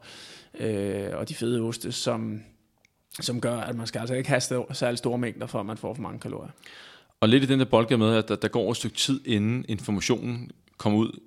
[0.59, 2.43] øh, og de fede oste, som,
[3.21, 4.41] som gør, at man skal altså ikke have
[4.71, 6.51] særlig store mængder, for at man får for mange kalorier.
[7.19, 9.65] Og lidt i den der boldgade med, at der, der går et stykke tid, inden
[9.67, 11.19] informationen kommer ud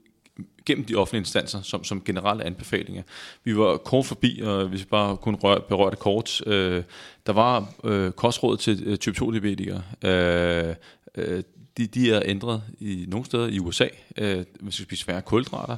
[0.67, 3.03] gennem de offentlige instanser som, som generelle anbefalinger.
[3.45, 6.83] Vi var kort forbi, og hvis vi bare kunne røre, berøre det kort, øh,
[7.27, 9.83] der var øh, kostråd til øh, type 2-diabetikere.
[10.05, 10.75] Øh,
[11.15, 11.43] øh,
[11.77, 13.89] de, de er ændret i nogle steder i USA.
[14.17, 15.77] Øh, man skal spise færre kulhydrater.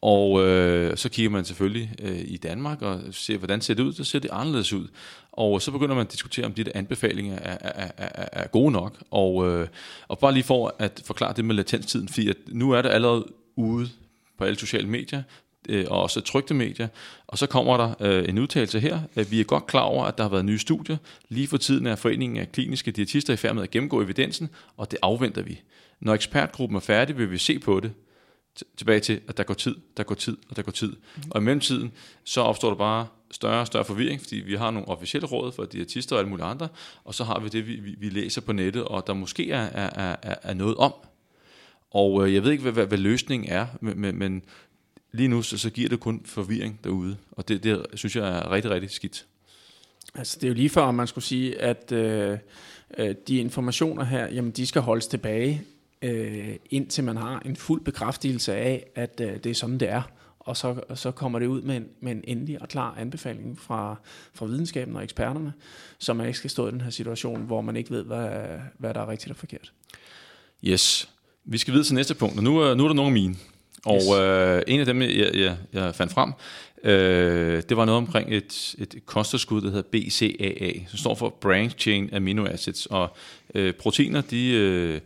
[0.00, 3.92] Og øh, så kigger man selvfølgelig øh, i Danmark og ser, hvordan ser det ud.
[3.92, 4.88] Så ser det anderledes ud.
[5.32, 8.72] Og så begynder man at diskutere, om de der anbefalinger er, er, er, er gode
[8.72, 8.96] nok.
[9.10, 9.68] Og, øh,
[10.08, 13.26] og bare lige for at forklare det med latenstiden, fordi at nu er det allerede
[13.56, 13.88] ude
[14.38, 15.22] på alle sociale medier,
[15.68, 16.88] øh, og også trygte medier.
[17.26, 20.18] Og så kommer der øh, en udtalelse her, at vi er godt klar over, at
[20.18, 20.96] der har været nye studier.
[21.28, 24.90] Lige for tiden er Foreningen af Kliniske Diætister i færd med at gennemgå evidensen, og
[24.90, 25.60] det afventer vi.
[26.00, 27.92] Når ekspertgruppen er færdig, vil vi se på det
[28.76, 30.88] tilbage til, at der går tid, der går tid, og der går tid.
[30.88, 31.22] Mm.
[31.30, 31.92] Og i mellemtiden,
[32.24, 35.64] så opstår der bare større og større forvirring, fordi vi har nogle officielle råd for
[35.64, 36.68] diætister og alle mulige andre,
[37.04, 39.62] og så har vi det, vi, vi, vi læser på nettet, og der måske er,
[39.62, 40.92] er, er, er noget om.
[41.90, 44.42] Og øh, jeg ved ikke, hvad, hvad, hvad løsningen er, men, men, men
[45.12, 48.50] lige nu, så, så giver det kun forvirring derude, og det, det synes jeg er
[48.50, 49.26] rigtig, rigtig skidt.
[50.14, 52.38] Altså det er jo lige før, om man skulle sige, at øh,
[52.98, 55.62] øh, de informationer her, jamen de skal holdes tilbage,
[56.02, 60.02] øh, indtil man har en fuld bekræftelse af, at øh, det er sådan, det er.
[60.40, 63.96] Og så, så kommer det ud med en, med en endelig og klar anbefaling fra,
[64.34, 65.52] fra videnskaben og eksperterne,
[65.98, 68.28] så man ikke skal stå i den her situation, hvor man ikke ved, hvad,
[68.78, 69.72] hvad der er rigtigt og forkert.
[70.64, 71.08] Yes.
[71.44, 73.34] Vi skal videre til næste punkt, og nu, nu er der nogle af mine.
[73.84, 74.08] Og yes.
[74.20, 76.32] øh, en af dem, jeg, jeg, jeg fandt frem,
[76.84, 81.76] øh, det var noget omkring et, et kosttilskud, der hedder BCAA, som står for Branch
[81.76, 82.86] Chain Amino Acids.
[82.86, 83.16] Og
[83.54, 84.50] øh, proteiner, de...
[84.50, 85.00] Øh,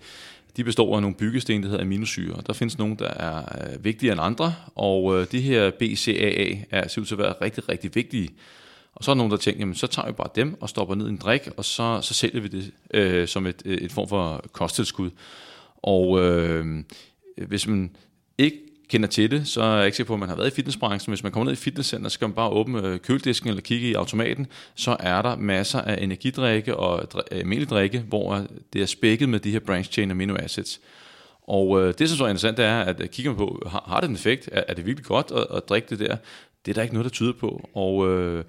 [0.56, 2.42] de består af nogle byggesten, der hedder aminosyre.
[2.46, 6.88] Der findes nogle, der er øh, vigtigere end andre, og øh, de her BCAA er
[6.88, 8.28] ser ud til at være rigtig, rigtig vigtige.
[8.94, 10.94] Og så er der nogen, der tænker, jamen så tager vi bare dem og stopper
[10.94, 14.08] ned i en drik, og så, så sælger vi det øh, som et, et form
[14.08, 15.10] for kosttilskud.
[15.76, 16.84] Og øh,
[17.36, 17.96] hvis man
[18.38, 18.58] ikke
[18.92, 21.10] kender til det, så er jeg ikke sikker på, at man har været i fitnessbranchen.
[21.10, 23.88] Hvis man kommer ned i fitnesscenter, så skal man bare åbne øh, køledisken eller kigge
[23.88, 28.86] i automaten, så er der masser af energidrikke og almindelig øh, drikke, hvor det er
[28.86, 30.80] spækket med de her branch chain amino acids.
[31.46, 33.84] Og øh, det, som så er interessant, det er, at øh, kigger man på, har,
[33.86, 34.48] har det en effekt?
[34.52, 36.16] Er, er det virkelig godt at, at drikke det der?
[36.64, 37.68] Det er der ikke noget, der tyder på.
[37.74, 38.44] Og øh,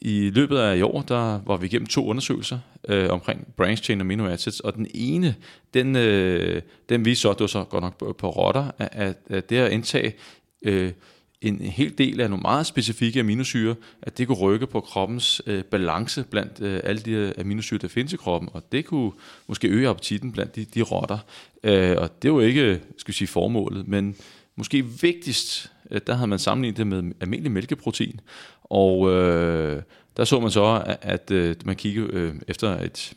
[0.00, 2.58] i løbet af i år, der var vi igennem to undersøgelser
[2.88, 5.34] øh, omkring branch chain amino acids, og den ene,
[5.74, 9.50] den, øh, den viste så, det var så godt nok på, på rotter, at, at
[9.50, 10.14] det at indtage
[10.62, 10.92] øh,
[11.40, 15.64] en hel del af nogle meget specifikke aminosyre, at det kunne rykke på kroppens øh,
[15.64, 19.12] balance blandt øh, alle de aminosyre, der findes i kroppen, og det kunne
[19.46, 21.18] måske øge appetitten blandt de, de rotter.
[21.64, 24.16] Øh, og det var ikke, skal vi sige, formålet, men
[24.56, 28.20] måske vigtigst, Øh, der havde man sammenlignet det med almindelig mælkeprotein,
[28.62, 29.82] og øh,
[30.16, 33.12] der så man så, at, at øh, man kiggede øh, efter et,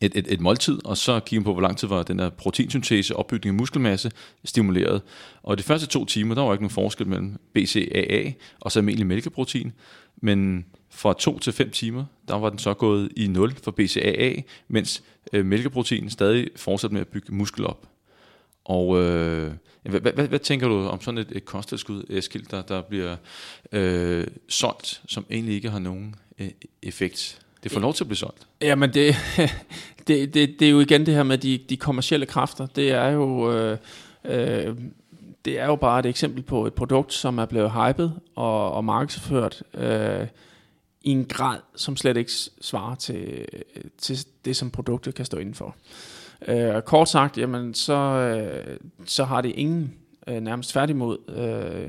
[0.00, 2.30] et, et, et måltid, og så kiggede man på, hvor lang tid var den der
[2.30, 4.10] proteinsyntese, opbygning af muskelmasse,
[4.44, 5.02] stimuleret.
[5.42, 9.06] Og de første to timer, der var ikke nogen forskel mellem BCAA og så almindelig
[9.06, 9.72] mælkeprotein,
[10.16, 14.34] men fra to til fem timer, der var den så gået i 0 for BCAA,
[14.68, 17.88] mens øh, mælkeprotein stadig fortsatte med at bygge muskel op.
[18.68, 19.52] Og øh,
[19.82, 23.16] hvad, hvad, hvad, hvad tænker du om sådan et, et kosttilskud, Eskild, der, der bliver
[23.72, 26.50] øh, solgt, som egentlig ikke har nogen øh,
[26.82, 27.40] effekt?
[27.62, 28.46] det får lov til at blive solgt.
[28.60, 29.16] Jamen, det,
[30.06, 32.66] det, det, det er jo igen det her med de, de kommercielle kræfter.
[32.66, 33.52] Det er jo...
[33.52, 33.78] Øh,
[34.24, 34.76] øh,
[35.44, 38.84] det er jo bare et eksempel på et produkt, som er blevet hypet og, og
[38.84, 40.26] markedsført øh,
[41.02, 43.46] i en grad, som slet ikke svarer til,
[43.98, 45.76] til det, som produktet kan stå indenfor.
[46.48, 49.94] Øh, kort sagt, jamen, så, øh, så har det ingen
[50.26, 51.88] øh, nærmest færdigmod, øh,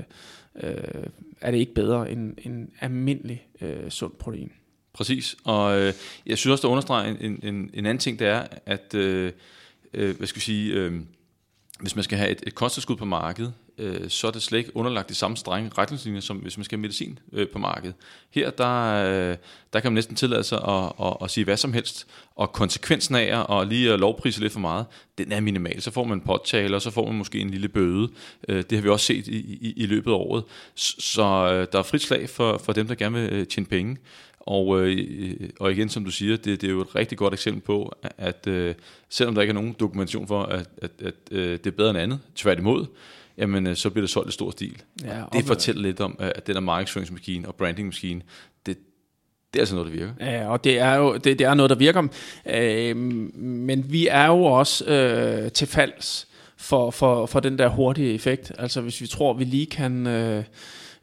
[0.70, 1.04] øh,
[1.41, 4.52] er det ikke bedre end, end almindelig øh, sund protein.
[4.93, 5.93] Præcis, og øh,
[6.26, 9.32] jeg synes også, der understreger en, en, en anden ting, det er, at øh,
[9.93, 11.02] øh, hvad skal vi sige, øh,
[11.80, 14.78] hvis man skal have et, et kosttilskud på markedet, øh, så er det slet ikke
[14.78, 17.95] underlagt de samme strenge retningslinjer, som hvis man skal have medicin øh, på markedet.
[18.30, 19.38] Her, der, øh,
[19.73, 23.15] der kan man næsten tillade sig at, at, at sige hvad som helst, og konsekvensen
[23.15, 24.86] af at lige at lovprise lidt for meget,
[25.17, 25.82] den er minimal.
[25.82, 28.09] Så får man en påtale, og så får man måske en lille bøde.
[28.47, 30.43] Øh, det har vi også set i, i, i løbet af året.
[30.75, 33.97] Så øh, der er frit slag for, for dem, der gerne vil øh, tjene penge.
[34.39, 37.61] Og, øh, og igen, som du siger, det, det er jo et rigtig godt eksempel
[37.61, 38.75] på, at øh,
[39.09, 41.99] selvom der ikke er nogen dokumentation for, at, at, at øh, det er bedre end
[41.99, 42.86] andet, tværtimod,
[43.38, 44.82] jamen øh, så bliver det solgt i stor stil.
[45.04, 48.22] Ja, det fortæller lidt om, at den der markedsføringsmaskine og brandingmaskine,
[48.66, 48.78] det,
[49.54, 50.14] det er altså noget, der virker.
[50.20, 52.08] Ja, og det er jo det, det er noget, der virker.
[52.46, 52.98] Øh,
[53.36, 56.28] men vi er jo også øh, til falds
[56.58, 58.52] for, for, for den der hurtige effekt.
[58.58, 60.08] Altså hvis vi tror, vi lige kan...
[60.08, 60.44] Øh,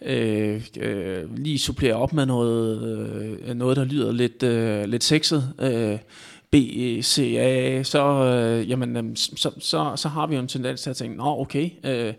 [0.02, 2.82] øh, øh, lige supplere op med noget,
[3.46, 5.98] øh, noget der lyder lidt, øh, lidt sexet, øh,
[6.54, 10.96] BCA, så, øh, jamen, øhm, så, så, så har vi jo en tendens til at
[10.96, 12.14] tænke, nå okay, øh,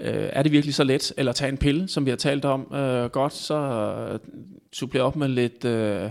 [0.00, 1.12] øh, er det virkelig så let?
[1.16, 3.54] Eller tage en pille, som vi har talt om øh, godt, så
[4.12, 4.18] øh,
[4.72, 5.64] supplere op med lidt...
[5.64, 6.02] Øh,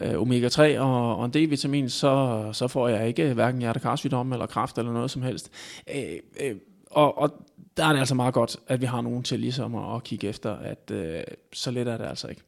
[0.00, 4.78] øh omega-3 og, og en D-vitamin, så, så får jeg ikke hverken hjertekarsygdom eller kræft
[4.78, 5.50] eller noget som helst.
[5.94, 6.02] Øh,
[6.40, 6.56] øh,
[6.90, 7.46] og, og
[7.76, 10.28] der er det altså meget godt, at vi har nogen til ligesom at, at kigge
[10.28, 11.20] efter, at øh,
[11.52, 12.42] så let er det altså ikke.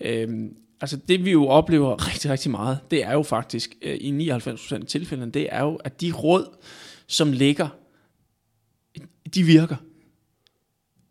[0.00, 0.50] Øh,
[0.82, 4.74] altså det vi jo oplever rigtig, rigtig meget, det er jo faktisk øh, i 99%
[4.74, 6.56] af tilfældene, det er jo, at de råd,
[7.06, 7.68] som ligger,
[9.34, 9.76] de virker.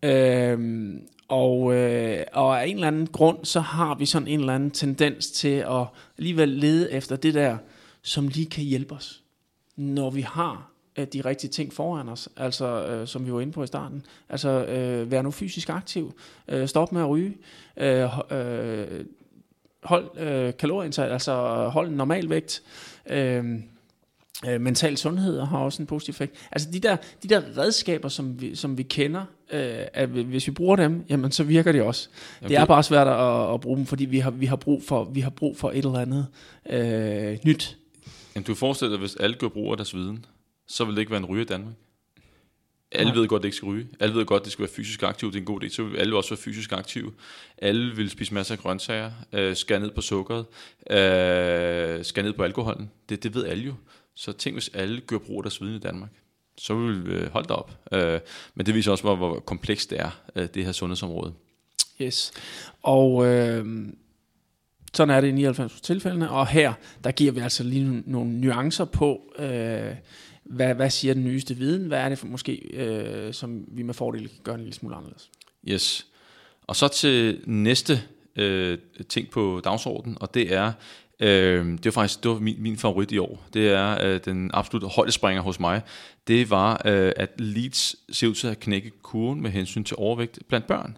[0.03, 4.55] Øhm, og, øh, og af en eller anden grund, så har vi sådan en eller
[4.55, 5.85] anden tendens til at
[6.17, 7.57] alligevel lede efter det der,
[8.01, 9.23] som lige kan hjælpe os.
[9.75, 13.53] Når vi har øh, de rigtige ting foran os, altså øh, som vi var inde
[13.53, 14.05] på i starten.
[14.29, 16.13] Altså øh, være nu fysisk aktiv,
[16.47, 17.37] øh, stop med at ryge,
[17.77, 19.05] øh, øh,
[19.83, 21.33] hold øh, kalorieindtag, altså
[21.69, 22.61] hold en normal vægt,
[23.09, 23.45] øh,
[24.47, 26.35] øh, mental sundhed har også en positiv effekt.
[26.51, 30.51] Altså de der, de der redskaber, som vi, som vi kender, øh, at hvis vi
[30.51, 32.09] bruger dem, jamen så virker det også.
[32.39, 32.49] Okay.
[32.49, 35.03] Det er bare svært at, at bruge dem, fordi vi har, vi har, brug, for,
[35.03, 36.27] vi har brug for et eller andet
[36.69, 37.77] øh, nyt.
[38.35, 40.25] Jamen, du forestiller dig, hvis alle gør brug af deres viden,
[40.67, 41.73] så vil det ikke være en ryge i Danmark.
[42.91, 43.87] Alle ved godt, at det ikke skal ryge.
[43.99, 45.29] Alle ved godt, at det skal være fysisk aktiv.
[45.31, 45.69] Det er en god idé.
[45.69, 47.11] Så vil alle også være fysisk aktive.
[47.57, 49.11] Alle vil spise masser af grøntsager.
[49.33, 50.45] Øh, skære ned på sukkeret.
[50.89, 52.91] Øh, skære ned på alkoholen.
[53.09, 53.73] Det, det ved alle jo.
[54.15, 56.09] Så tænk, hvis alle gør brug af deres viden i Danmark.
[56.57, 57.71] Så vil vi øh, holde det op.
[57.91, 58.19] Øh,
[58.55, 61.33] men det viser også, hvor, hvor komplekst det er, øh, det her sundhedsområde.
[62.01, 62.31] Yes.
[62.81, 63.65] Og øh,
[64.93, 66.29] sådan er det i 99 tilfældene.
[66.29, 66.73] Og her,
[67.03, 69.33] der giver vi altså lige nogle nuancer på...
[69.39, 69.95] Øh,
[70.43, 71.87] hvad, hvad siger den nyeste viden?
[71.87, 74.95] Hvad er det for måske, øh, som vi med fordel kan gøre en lille smule
[74.95, 75.29] anderledes?
[75.67, 76.07] Yes.
[76.67, 78.01] Og så til næste
[78.35, 78.77] øh,
[79.09, 80.71] ting på dagsordenen, og det er,
[81.19, 83.43] øh, det var faktisk det var min, min favorit i år.
[83.53, 85.81] Det er øh, den absolutte højdespringer hos mig.
[86.27, 90.39] Det var, øh, at Leeds ser ud til at knække kurven med hensyn til overvægt
[90.47, 90.97] blandt børn.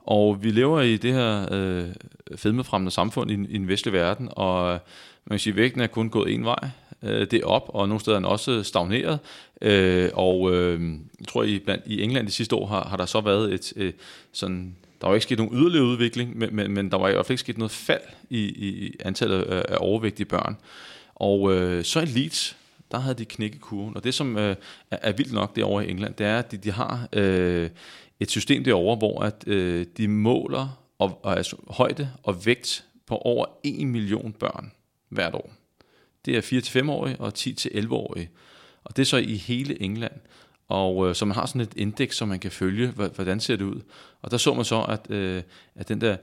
[0.00, 1.88] Og vi lever i det her øh,
[2.36, 4.80] fedmefremmende samfund i, i den vestlige verden, og øh,
[5.24, 6.68] man kan sige, at vægten er kun gået en vej
[7.02, 9.18] øh, det op, og nogle steder er den også stagneret.
[9.62, 10.80] Øh, og øh,
[11.20, 13.72] jeg tror, i, blandt, i England de sidste år har, har der så været et
[13.76, 13.92] øh,
[14.32, 17.26] sådan der var ikke sket nogen yderligere udvikling, men, men, men der var i hvert
[17.26, 20.56] fald ikke sket noget fald i, i antallet af, af overvægtige børn.
[21.14, 22.56] Og øh, så i Leeds,
[22.90, 23.96] der havde de knækket kurven.
[23.96, 24.56] Og det, som øh,
[24.90, 27.70] er, er vildt nok derovre i England, det er, at de, de har øh,
[28.20, 33.16] et system derovre, hvor at, øh, de måler og, og, altså, højde og vægt på
[33.16, 34.72] over 1 million børn
[35.08, 35.52] hvert år
[36.26, 38.30] det er 4-5-årige og 10-11-årige.
[38.84, 40.12] Og det er så i hele England.
[40.68, 43.64] Og øh, så man har sådan et indeks, som man kan følge, hvordan ser det
[43.64, 43.80] ud.
[44.22, 45.42] Og der så man så, at, øh,
[45.74, 46.16] at den der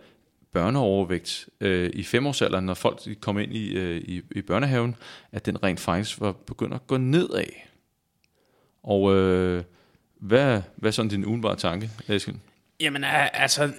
[0.53, 4.95] børneovervægt øh, i femårsalderen, når folk kom ind i, øh, i, i børnehaven,
[5.31, 7.43] at den rent faktisk var begyndt at gå nedad.
[8.83, 9.63] Og øh,
[10.19, 12.41] hvad, hvad er sådan din udenbare tanke, Esken?
[12.79, 13.71] Jamen altså,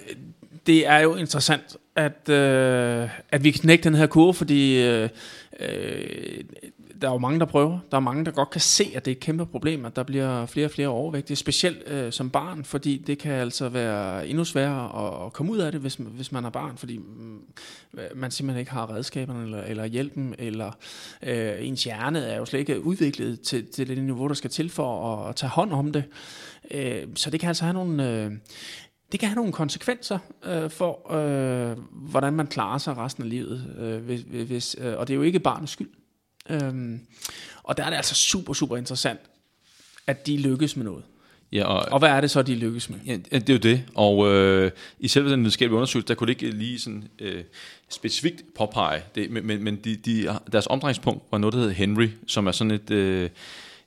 [0.67, 5.09] det er jo interessant, at, øh, at vi knække den her kurve, fordi øh,
[5.59, 6.43] øh,
[7.01, 7.79] der er jo mange, der prøver.
[7.91, 10.03] Der er mange, der godt kan se, at det er et kæmpe problem, at der
[10.03, 14.45] bliver flere og flere overvægtige, specielt øh, som barn, fordi det kan altså være endnu
[14.45, 17.39] sværere at, at komme ud af det, hvis, hvis man er barn, fordi mm,
[18.15, 20.71] man simpelthen ikke har redskaberne eller, eller hjælpen, eller
[21.23, 24.69] øh, ens hjerne er jo slet ikke udviklet til, til det niveau, der skal til
[24.69, 26.03] for at, at tage hånd om det.
[26.71, 28.09] Øh, så det kan altså have nogle...
[28.09, 28.31] Øh,
[29.15, 33.75] det kan have nogle konsekvenser øh, for, øh, hvordan man klarer sig resten af livet.
[33.77, 35.89] Øh, hvis, hvis, øh, og det er jo ikke barnets skyld.
[36.49, 36.99] Øhm,
[37.63, 39.19] og der er det altså super, super interessant,
[40.07, 41.03] at de lykkes med noget.
[41.51, 42.99] Ja, og, og hvad er det så, de lykkes med?
[43.05, 43.83] Ja, det er jo det.
[43.93, 47.43] Og øh, i selve den videnskabelige undersøgelse, der kunne det ikke lige sådan, øh,
[47.89, 52.09] specifikt påpege det, men, men, men de, de, deres omdrejningspunkt var noget, der hedder Henry,
[52.27, 52.91] som er sådan et...
[52.91, 53.29] Øh,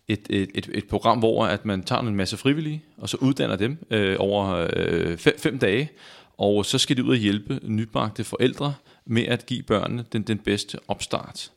[0.08, 3.56] et, et, et, et program, hvor at man tager en masse frivillige, og så uddanner
[3.56, 5.90] dem øh, over øh, fem, fem dage,
[6.38, 8.74] og så skal de ud og hjælpe nybagte forældre
[9.06, 11.50] med at give børnene den, den bedste opstart.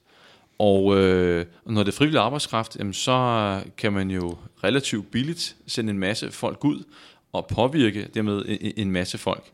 [0.60, 5.90] Og øh, når det er frivillig arbejdskraft, jamen, så kan man jo relativt billigt sende
[5.90, 6.84] en masse folk ud
[7.34, 9.52] og påvirke dermed en, en masse folk.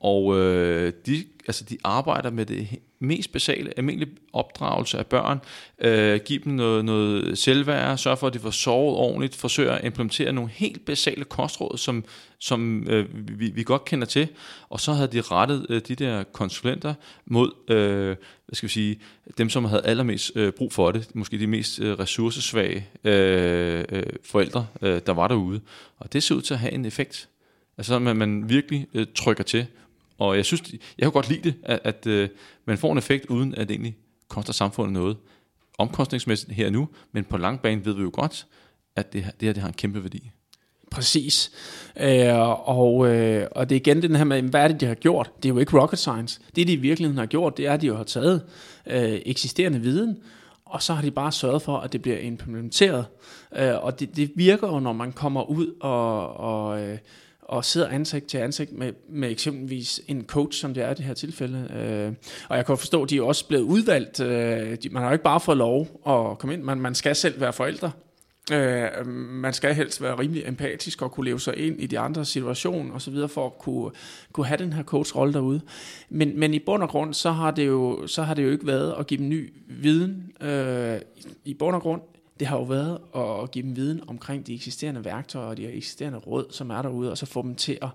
[0.00, 2.68] Og øh, de, altså, de arbejder med det
[3.00, 5.40] mest basale, almindelige opdragelse af børn,
[5.78, 9.84] øh, give dem noget, noget selvværd, sørge for, at de får sovet ordentligt, forsøge at
[9.84, 12.04] implementere nogle helt basale kostråd, som,
[12.38, 13.06] som øh,
[13.40, 14.28] vi, vi godt kender til,
[14.68, 16.94] og så havde de rettet øh, de der konsulenter
[17.26, 19.00] mod, øh, hvad skal vi sige,
[19.38, 24.02] dem, som havde allermest øh, brug for det, måske de mest øh, ressourcesvage øh, øh,
[24.24, 25.60] forældre, øh, der var derude.
[25.98, 27.28] Og det ser ud til at have en effekt.
[27.78, 29.66] Altså, at man virkelig øh, trykker til,
[30.18, 32.28] og jeg synes, jeg kan godt lide det, at, at øh,
[32.64, 33.96] man får en effekt, uden at det egentlig
[34.28, 35.16] koster samfundet noget.
[35.78, 38.46] Omkostningsmæssigt her og nu, men på lang bane ved vi jo godt,
[38.96, 40.30] at det, det her det har en kæmpe værdi.
[40.90, 41.50] Præcis.
[42.00, 44.94] Øh, og, øh, og det er igen den her med, hvad er det, de har
[44.94, 45.30] gjort?
[45.36, 46.40] Det er jo ikke rocket science.
[46.56, 48.44] Det, de i virkeligheden har gjort, det er, at de jo har taget
[48.86, 50.18] øh, eksisterende viden,
[50.64, 53.06] og så har de bare sørget for, at det bliver implementeret.
[53.56, 56.36] Øh, og det, det virker jo, når man kommer ud og...
[56.36, 56.98] og øh,
[57.48, 61.04] og sidder ansigt til ansigt med, med eksempelvis en coach, som det er i det
[61.04, 61.68] her tilfælde.
[61.76, 62.12] Øh,
[62.48, 64.20] og jeg kan forstå, at de er også blevet udvalgt.
[64.20, 67.16] Øh, de, man har jo ikke bare fået lov at komme ind, man, man skal
[67.16, 67.90] selv være forældre.
[68.52, 72.24] Øh, man skal helst være rimelig empatisk og kunne leve sig ind i de andre
[72.24, 73.90] situationer og så videre for at kunne,
[74.32, 75.60] kunne have den her coach-rolle derude.
[76.08, 78.66] Men, men i bund og grund, så har, det jo, så har det jo ikke
[78.66, 80.32] været at give dem ny viden.
[80.42, 81.00] Øh,
[81.44, 82.00] I bund og grund
[82.40, 86.18] det har jo været at give dem viden omkring de eksisterende værktøjer og de eksisterende
[86.18, 87.88] råd, som er derude, og så få dem til at,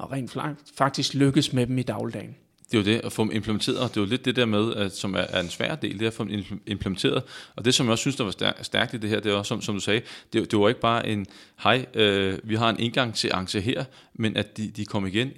[0.00, 0.38] at rent
[0.74, 2.36] faktisk lykkes med dem i dagligdagen.
[2.70, 3.90] Det er jo det, at få dem implementeret.
[3.90, 6.02] Det er jo lidt det der med, at, som er, er en svær del, det
[6.02, 7.22] er at få dem implementeret.
[7.56, 9.48] Og det, som jeg også synes, der var stærkt i det her, det er også,
[9.48, 11.26] som, som du sagde, det, det var ikke bare en,
[11.62, 13.84] hej, øh, vi har en indgangsseance her,
[14.14, 15.32] men at de, de kom igen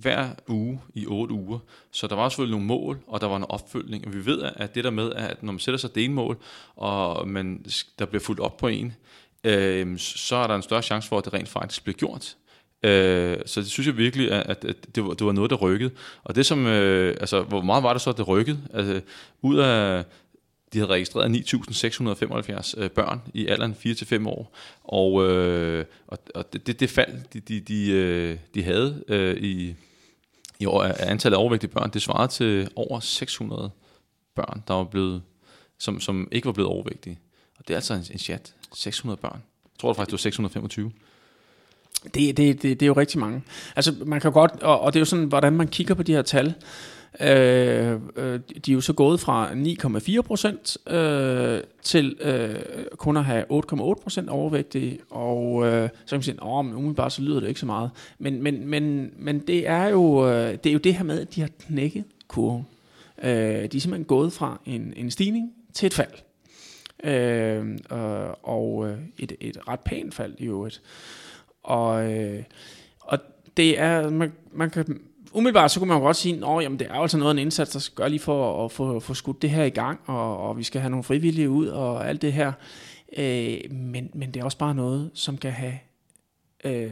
[0.00, 1.58] hver uge i otte uger.
[1.90, 4.06] Så der var selvfølgelig nogle mål, og der var en opfølgning.
[4.06, 6.36] Og vi ved, at det der med, at når man sætter sig delmål,
[6.76, 7.64] og man,
[7.98, 8.94] der bliver fuldt op på en,
[9.44, 12.36] øh, så er der en større chance for, at det rent faktisk bliver gjort.
[12.82, 15.90] Øh, så det synes jeg virkelig, at, at det, var, det var noget, der rykkede.
[16.24, 18.60] Og det som, øh, altså, hvor meget var det så, at det rykkede?
[18.74, 19.00] Altså,
[19.42, 20.04] ud af,
[20.72, 26.80] de havde registreret 9.675 øh, børn i alderen 4-5 år, og, øh, og, og det,
[26.80, 29.74] det fald, de, de, de, øh, de havde øh, i,
[30.60, 33.70] i år, antallet af overvægtige børn, det svarede til over 600
[34.34, 35.22] børn, der var blevet,
[35.78, 37.18] som, som ikke var blevet overvægtige.
[37.58, 38.54] Og det er altså en, en chat.
[38.74, 39.42] 600 børn.
[39.64, 40.92] Jeg tror faktisk, det var 625.
[42.04, 43.42] Det, det, det, det er jo rigtig mange.
[43.76, 46.12] Altså, man kan godt, og, og det er jo sådan, hvordan man kigger på de
[46.12, 46.54] her tal.
[47.20, 52.54] Øh, øh, de er jo så gået fra 9,4 procent øh, til øh,
[52.96, 57.12] kun at have 8,8 procent overvægtige, og øh, så kan man sige, åh, men umiddelbart
[57.12, 57.90] så lyder det ikke så meget.
[58.18, 61.34] Men, men, men, men det, er jo, øh, det er jo det her med, at
[61.34, 62.66] de har knækket kurven.
[63.22, 66.12] Øh, de er simpelthen gået fra en, en stigning til et fald.
[67.04, 67.66] Øh,
[67.98, 70.82] øh, og øh, et, et ret pænt fald i øvrigt.
[71.62, 72.42] Og, øh,
[73.00, 73.18] og
[73.56, 75.00] det er, man, man kan
[75.32, 77.34] umiddelbart så kunne man jo godt sige, at jamen, det er jo altså noget af
[77.34, 80.00] en indsats, der skal gøre lige for at få, få skudt det her i gang,
[80.06, 82.52] og, og vi skal have nogle frivillige ud og alt det her.
[83.16, 85.74] Øh, men, men det er også bare noget, som kan have
[86.64, 86.90] øh,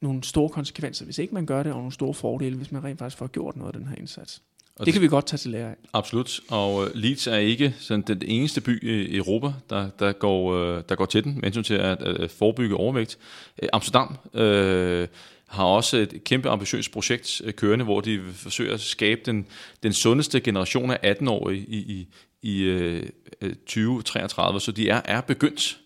[0.00, 2.98] nogle store konsekvenser, hvis ikke man gør det, og nogle store fordele, hvis man rent
[2.98, 4.42] faktisk får gjort noget af den her indsats.
[4.76, 5.76] Og det, kan vi godt tage til lære af.
[5.92, 10.82] Absolut, og Leeds er ikke sådan den eneste by i Europa, der, der, går, øh,
[10.88, 13.18] der går til den, med hensyn til at, at forebygge overvægt.
[13.62, 15.08] Øh, Amsterdam øh,
[15.52, 19.46] har også et kæmpe ambitiøst projekt øh, kørende, hvor de forsøger at skabe den,
[19.82, 22.08] den sundeste generation af 18-årige i, i,
[22.42, 23.02] i øh,
[23.42, 25.78] 2033, så de er, er begyndt.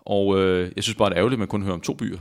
[0.00, 2.18] Og øh, jeg synes bare, det er ærgerligt, at man kun hører om to byer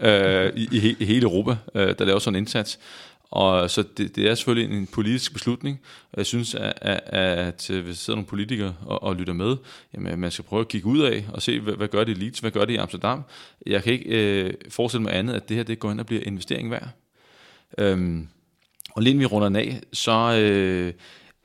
[0.00, 0.46] ja.
[0.46, 2.78] øh, i, i, i hele Europa, øh, der laver sådan en indsats.
[3.30, 5.80] Og så det, det er selvfølgelig en politisk beslutning,
[6.12, 9.32] og jeg synes, at, at, at øh, hvis der sidder nogle politikere og, og lytter
[9.32, 9.56] med,
[9.94, 12.20] jamen man skal prøve at kigge ud af og se, hvad, hvad gør det i
[12.20, 13.22] Leeds, hvad gør det i Amsterdam.
[13.66, 16.22] Jeg kan ikke øh, forestille mig andet, at det her det går ind og bliver
[16.26, 16.88] investering værd.
[17.78, 18.28] Øhm,
[18.90, 20.92] og lige vi runder den af, så, øh,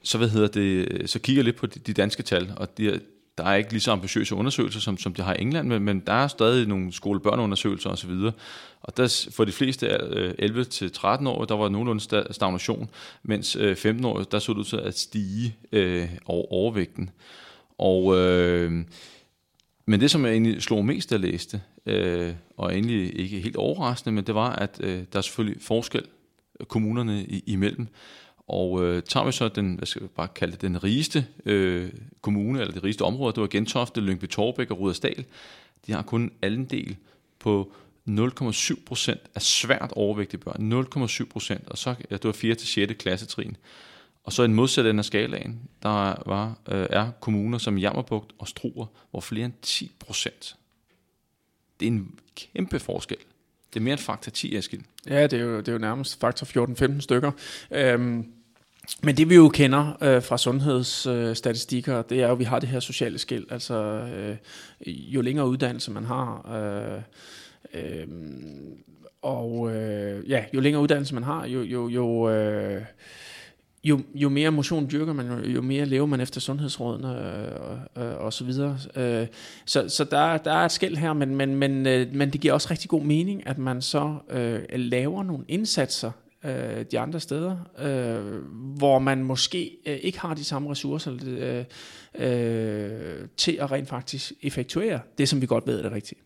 [0.04, 3.00] så, hvad hedder det, så kigger jeg lidt på de, de danske tal, og de,
[3.38, 6.00] der er ikke lige så ambitiøse undersøgelser, som, som de har i England, men, men
[6.00, 8.12] der er stadig nogle skolebørneundersøgelser osv.
[8.82, 12.90] Og der, for de fleste øh, 11-13 år, der var nogenlunde stagnation,
[13.24, 17.10] mens øh, 15 år, der så det ud til at stige øh, over overvægten.
[17.78, 18.72] Og, øh,
[19.86, 23.56] men det, som jeg egentlig slog mest, da jeg læste, øh, og egentlig ikke helt
[23.56, 26.04] overraskende, men det var, at øh, der er selvfølgelig forskel
[26.68, 27.88] kommunerne imellem.
[28.52, 31.90] Og øh, tager vi så den, hvad skal vi bare kalde det, den rigeste øh,
[32.22, 35.26] kommune, eller det rigeste område, det var Gentofte, Lyngby Torbæk og Rudersdal,
[35.88, 36.96] de har kun en del
[37.40, 37.74] på
[38.10, 40.88] 0,7 procent af svært overvægtige børn.
[41.06, 42.56] 0,7 procent, og så ja, det var 4.
[42.56, 42.94] til 6.
[43.00, 43.58] klassetrin.
[44.24, 48.48] Og så en modsat ende af skalaen, der var, øh, er kommuner som Jammerbugt og
[48.48, 50.56] Struer, hvor flere end 10 procent.
[51.80, 53.18] Det er en kæmpe forskel.
[53.74, 54.82] Det er mere end faktor 10, Eskild.
[55.08, 56.66] Ja, det er jo, det er jo nærmest faktor
[56.98, 57.32] 14-15 stykker.
[57.72, 58.28] Øhm,
[59.04, 62.60] men det vi jo kender øh, fra sundhedsstatistikker, øh, det er jo, at vi har
[62.60, 63.46] det her sociale skæld.
[63.52, 64.38] Altså, øh,
[64.86, 67.02] jo længere uddannelse man har, øh,
[67.74, 68.08] øh,
[69.22, 72.82] og øh, ja, jo længere uddannelse man har, jo, jo, jo øh,
[73.84, 77.10] jo, jo mere motion dyrker man, jo, jo mere lever man efter sundhedsrådene
[77.98, 78.78] øh, øh, og så videre.
[78.96, 79.28] Øh,
[79.66, 82.54] så så der, der er et skæld her, men, men, men, øh, men det giver
[82.54, 86.12] også rigtig god mening, at man så øh, laver nogle indsatser
[86.44, 88.44] øh, de andre steder, øh,
[88.78, 91.66] hvor man måske øh, ikke har de samme ressourcer øh,
[92.16, 96.20] øh, til at rent faktisk effektuere det, som vi godt ved er det rigtige.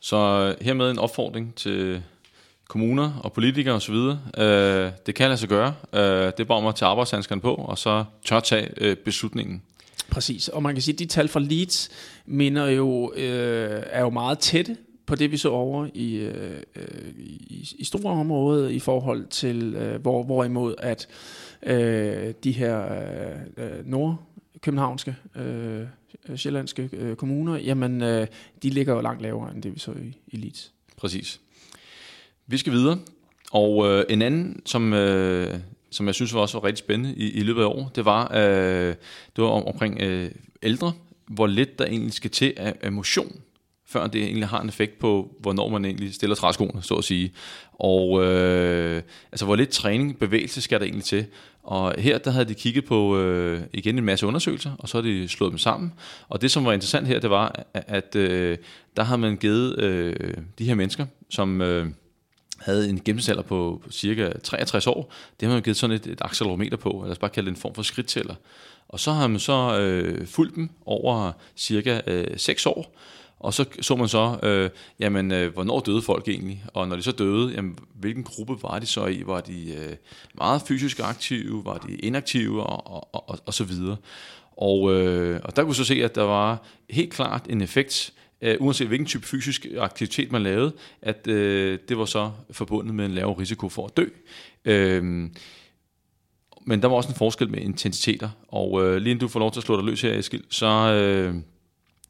[0.00, 2.02] Så hermed en opfordring til
[2.68, 3.94] kommuner og politikere osv.
[3.94, 5.74] Øh, det kan lade sig gøre.
[5.92, 9.62] Øh, det er bare om at tage arbejdshandskerne på, og så tør tage øh, beslutningen.
[10.10, 11.90] Præcis, og man kan sige, at de tal fra Leeds
[12.26, 14.76] minder jo, øh, er jo meget tætte
[15.12, 19.74] på det, vi så over i, øh, øh, i, i store områder i forhold til,
[19.74, 21.08] øh, hvor, hvorimod at
[21.62, 25.86] øh, de her øh, øh, nordkøbenhavnske, øh,
[26.36, 28.26] sjællandske øh, kommuner, jamen øh,
[28.62, 30.72] de ligger jo langt lavere end det, vi så i, i Leeds.
[30.96, 31.40] Præcis.
[32.46, 32.98] Vi skal videre,
[33.50, 35.58] og øh, en anden, som, øh,
[35.90, 38.32] som jeg synes var også var rigtig spændende i, i løbet af år, det var,
[38.34, 38.94] øh,
[39.36, 40.30] det var om, omkring øh,
[40.62, 40.92] ældre,
[41.26, 43.42] hvor lidt der egentlig skal til af, af motion,
[43.92, 47.32] før det egentlig har en effekt på, hvornår man egentlig stiller træskoene, så at sige.
[47.72, 51.26] Og øh, altså, hvor lidt træning, bevægelse skal der egentlig til.
[51.62, 55.02] Og her der havde de kigget på øh, igen en masse undersøgelser, og så har
[55.02, 55.92] de slået dem sammen.
[56.28, 58.58] Og det, som var interessant her, det var, at, at øh,
[58.96, 61.60] der har man givet øh, de her mennesker, som...
[61.60, 61.86] Øh,
[62.64, 65.12] havde en gennemsnitsalder på, cirka 63 år.
[65.40, 67.74] Det har man givet sådan et, et accelerometer på, eller bare kalde det en form
[67.74, 68.34] for skridttæller.
[68.88, 72.96] Og så har man så øh, fulgt dem over cirka øh, 6 år,
[73.42, 74.70] og så så man så, øh,
[75.00, 76.64] jamen, øh, hvornår døde folk egentlig?
[76.74, 79.22] Og når de så døde, jamen, hvilken gruppe var de så i?
[79.26, 79.96] Var de øh,
[80.34, 81.64] meget fysisk aktive?
[81.64, 82.62] Var de inaktive?
[82.62, 83.96] Og, og, og, og så videre.
[84.56, 88.12] Og, øh, og der kunne så se, at der var helt klart en effekt
[88.42, 90.72] øh, uanset hvilken type fysisk aktivitet man lavede,
[91.02, 94.04] at øh, det var så forbundet med en lavere risiko for at dø.
[94.64, 95.02] Øh,
[96.64, 99.52] men der var også en forskel med intensiteter, og øh, lige inden du får lov
[99.52, 101.34] til at slå dig løs her, Eskild, så, øh,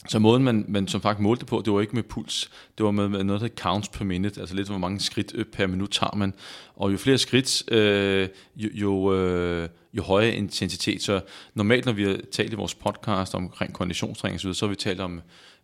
[0.08, 2.90] så måden, man, man som faktisk målte på, det var ikke med puls, det var
[2.90, 5.90] med, med noget, der counts per minute, altså lidt hvor mange skridt øh, per minut
[5.90, 6.34] tager man.
[6.76, 11.02] Og jo flere skridt, øh, jo, jo, øh, jo højere intensitet.
[11.02, 11.20] Så
[11.54, 15.00] normalt, når vi har talt i vores podcast omkring konditionstræning osv., så har vi talt
[15.00, 15.20] om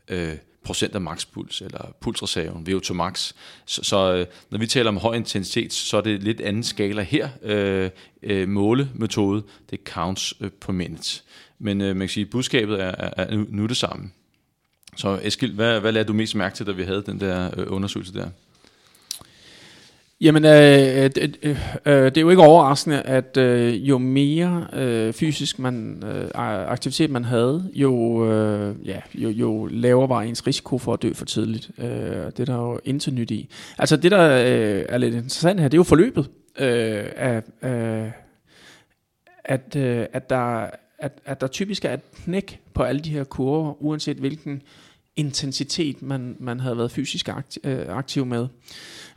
[0.08, 0.34] øh,
[0.64, 3.32] procent af makspuls, eller pulsreserven, VO2 max.
[3.66, 7.02] Så, så øh, når vi taler om høj intensitet, så er det lidt anden skala
[7.02, 7.28] her.
[7.42, 7.90] Øh,
[8.22, 11.22] øh, målemetode, det counts øh, per minute.
[11.58, 14.10] Men øh, man kan sige, at budskabet er, er, er nu det samme.
[14.98, 17.66] Så Eskild, hvad, hvad lagde du mest mærke til, da vi havde den der øh,
[17.68, 18.28] undersøgelse der?
[20.20, 25.12] Jamen, øh, øh, øh, øh, det er jo ikke overraskende, at øh, jo mere øh,
[25.12, 30.78] fysisk man, øh, aktivitet man havde, jo, øh, ja, jo, jo lavere var ens risiko
[30.78, 31.70] for at dø for tidligt.
[31.78, 33.48] Øh, det er der jo intet nyt i.
[33.78, 38.10] Altså det, der øh, er lidt interessant her, det er jo forløbet øh, af, øh,
[39.44, 43.24] at, øh, at, der, at, at der typisk er et knæk på alle de her
[43.24, 44.62] kurver, uanset hvilken
[45.18, 48.46] intensitet man, man havde været fysisk aktiv, øh, aktiv med.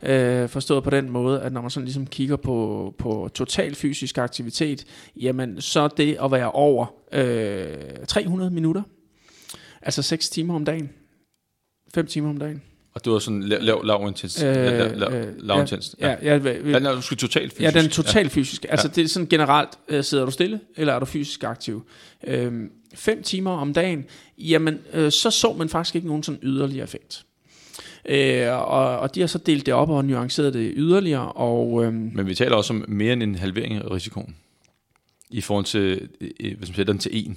[0.02, 4.18] Øh, forstået på den måde, at når man sådan ligesom kigger på, på total fysisk
[4.18, 4.84] aktivitet,
[5.16, 8.82] jamen så det at være over øh, 300 minutter,
[9.82, 10.90] altså 6 timer om dagen,
[11.94, 12.62] 5 timer om dagen,
[12.94, 14.42] Og det var sådan lav, lav, lav intens.
[14.42, 15.96] Øh, lav, lav, øh, lav intens.
[16.00, 17.62] Ja, ja, ja, Ja, nej, du skal totalt fysisk.
[17.62, 18.66] Ja, den er totalt fysisk.
[18.68, 18.92] Altså Ja.
[18.94, 21.86] det er sådan generelt, øh, sidder du stille, eller er du fysisk aktiv?
[22.26, 24.04] Øhm, fem timer om dagen,
[24.38, 27.24] jamen øh, så så man faktisk ikke nogen sådan yderligere effekt.
[28.08, 32.10] Øh, og, og de har så delt det op og nuanceret det yderligere, og øhm,
[32.14, 34.36] Men vi taler også om mere end en halvering af risikoen.
[35.30, 37.36] I forhold til, øh, hvis man sætter den til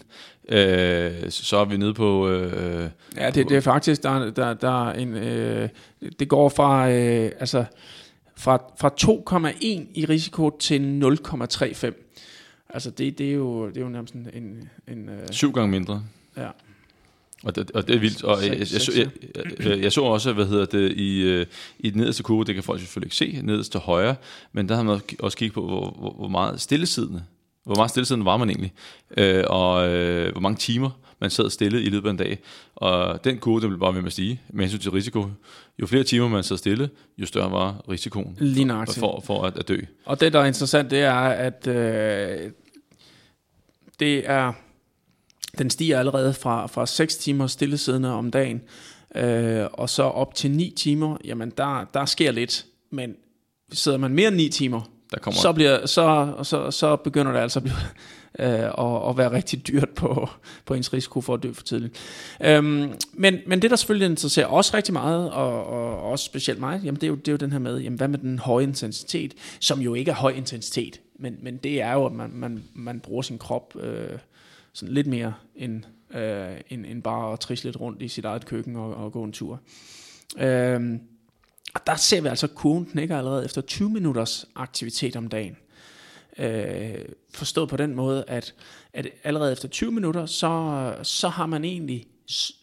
[0.49, 2.29] 1, øh, så er vi nede på...
[2.29, 5.69] Øh, ja, det, det er faktisk, der, der, der er en, øh,
[6.19, 7.65] det går fra, øh, altså,
[8.37, 8.89] fra, fra
[9.49, 10.79] 2,1 i risiko til
[11.25, 12.04] 0,35.
[12.75, 15.71] Altså det, det, er jo, det er jo nærmest en, en, en øh, syv gange
[15.71, 16.03] mindre.
[16.37, 16.49] ja.
[17.43, 18.23] Og det, og det er vildt.
[18.23, 18.91] Og jeg, jeg, jeg, så,
[19.59, 21.45] jeg, jeg, så også, hvad hedder det, i, øh,
[21.79, 24.15] i den nederste kurve, det kan folk selvfølgelig ikke se, nederst til højre,
[24.53, 27.23] men der har man også kigget på, hvor, hvor, hvor meget stillesiddende,
[27.63, 28.73] hvor meget stillesiddende var man egentlig,
[29.17, 32.39] øh, og øh, hvor mange timer man sad stille i løbet af en dag.
[32.75, 35.27] Og den kurve, den blev bare ved med at stige med hensyn til risiko.
[35.81, 38.99] Jo flere timer man sad stille, jo større var risikoen nøjagtigt.
[38.99, 39.77] for, for at, at dø.
[40.05, 42.51] Og det, der er interessant, det er, at øh,
[43.99, 44.53] det er,
[45.57, 48.61] den stiger allerede fra, fra 6 timer stillesiddende om dagen,
[49.15, 53.15] øh, og så op til 9 timer, jamen der, der sker lidt, men
[53.71, 54.81] sidder man mere end 9 timer,
[55.11, 57.75] Der kommer så, bliver, så, så, så begynder det altså at, blive,
[58.39, 60.29] øh, at, at være rigtig dyrt på,
[60.65, 61.97] på ens risiko for at dø for tidligt.
[62.41, 66.81] Øhm, men, men det, der selvfølgelig interesserer os rigtig meget, og, og også specielt mig,
[66.83, 68.63] jamen det, er jo, det er jo den her med, jamen hvad med den høje
[68.63, 72.63] intensitet, som jo ikke er høj intensitet, men, men det er jo, at man, man,
[72.73, 74.19] man bruger sin krop øh,
[74.73, 78.45] sådan lidt mere end, øh, end, end bare at trisse lidt rundt i sit eget
[78.45, 79.61] køkken og, og gå en tur.
[80.37, 80.99] Øh,
[81.73, 85.57] og der ser vi altså, at kurven knækker allerede efter 20 minutters aktivitet om dagen.
[86.37, 88.53] Øh, forstået på den måde, at,
[88.93, 92.07] at allerede efter 20 minutter, så, så har man egentlig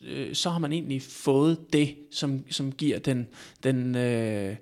[0.03, 3.29] øh, så har man egentlig fået det, som, som giver den,
[3.63, 4.57] den, øh,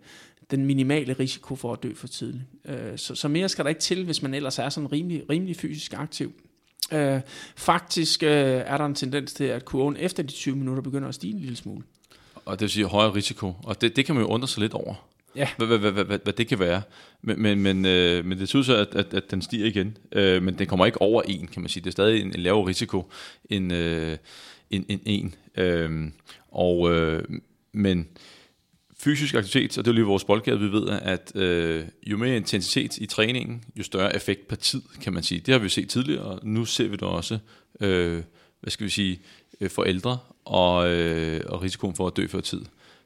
[0.51, 2.45] den minimale risiko for at dø for tidligt.
[2.65, 5.57] Øh, så, så mere skal der ikke til, hvis man ellers er sådan rimelig, rimelig
[5.57, 6.33] fysisk aktiv.
[6.93, 7.21] Øh,
[7.57, 11.15] faktisk øh, er der en tendens til, at kurven efter de 20 minutter begynder at
[11.15, 11.83] stige en lille smule.
[12.45, 13.55] Og det vil sige højere risiko.
[13.65, 14.95] Og det, det kan man jo undre sig lidt over.
[15.37, 15.49] Ja.
[15.57, 16.83] Hvad, hvad, hvad, hvad, hvad, det kan være.
[17.23, 19.97] Men, men, men, øh, men det synes jeg, at, at, at den stiger igen.
[20.13, 21.81] Øh, men den kommer ikke over en, kan man sige.
[21.81, 23.13] Det er stadig en, en lavere risiko
[23.51, 24.17] end øh,
[24.71, 25.35] en, en, en.
[25.57, 26.11] Øh,
[26.51, 27.23] og, øh,
[27.73, 28.09] men
[29.03, 32.37] fysisk aktivitet, og det er jo lige vores boldgade, vi ved, at øh, jo mere
[32.37, 35.41] intensitet i træningen, jo større effekt per tid, kan man sige.
[35.41, 37.39] Det har vi set tidligere, og nu ser vi det også,
[37.81, 38.23] øh,
[38.61, 39.21] hvad skal vi sige,
[39.61, 42.61] øh, for ældre, og, øh, og risikoen for at dø før tid.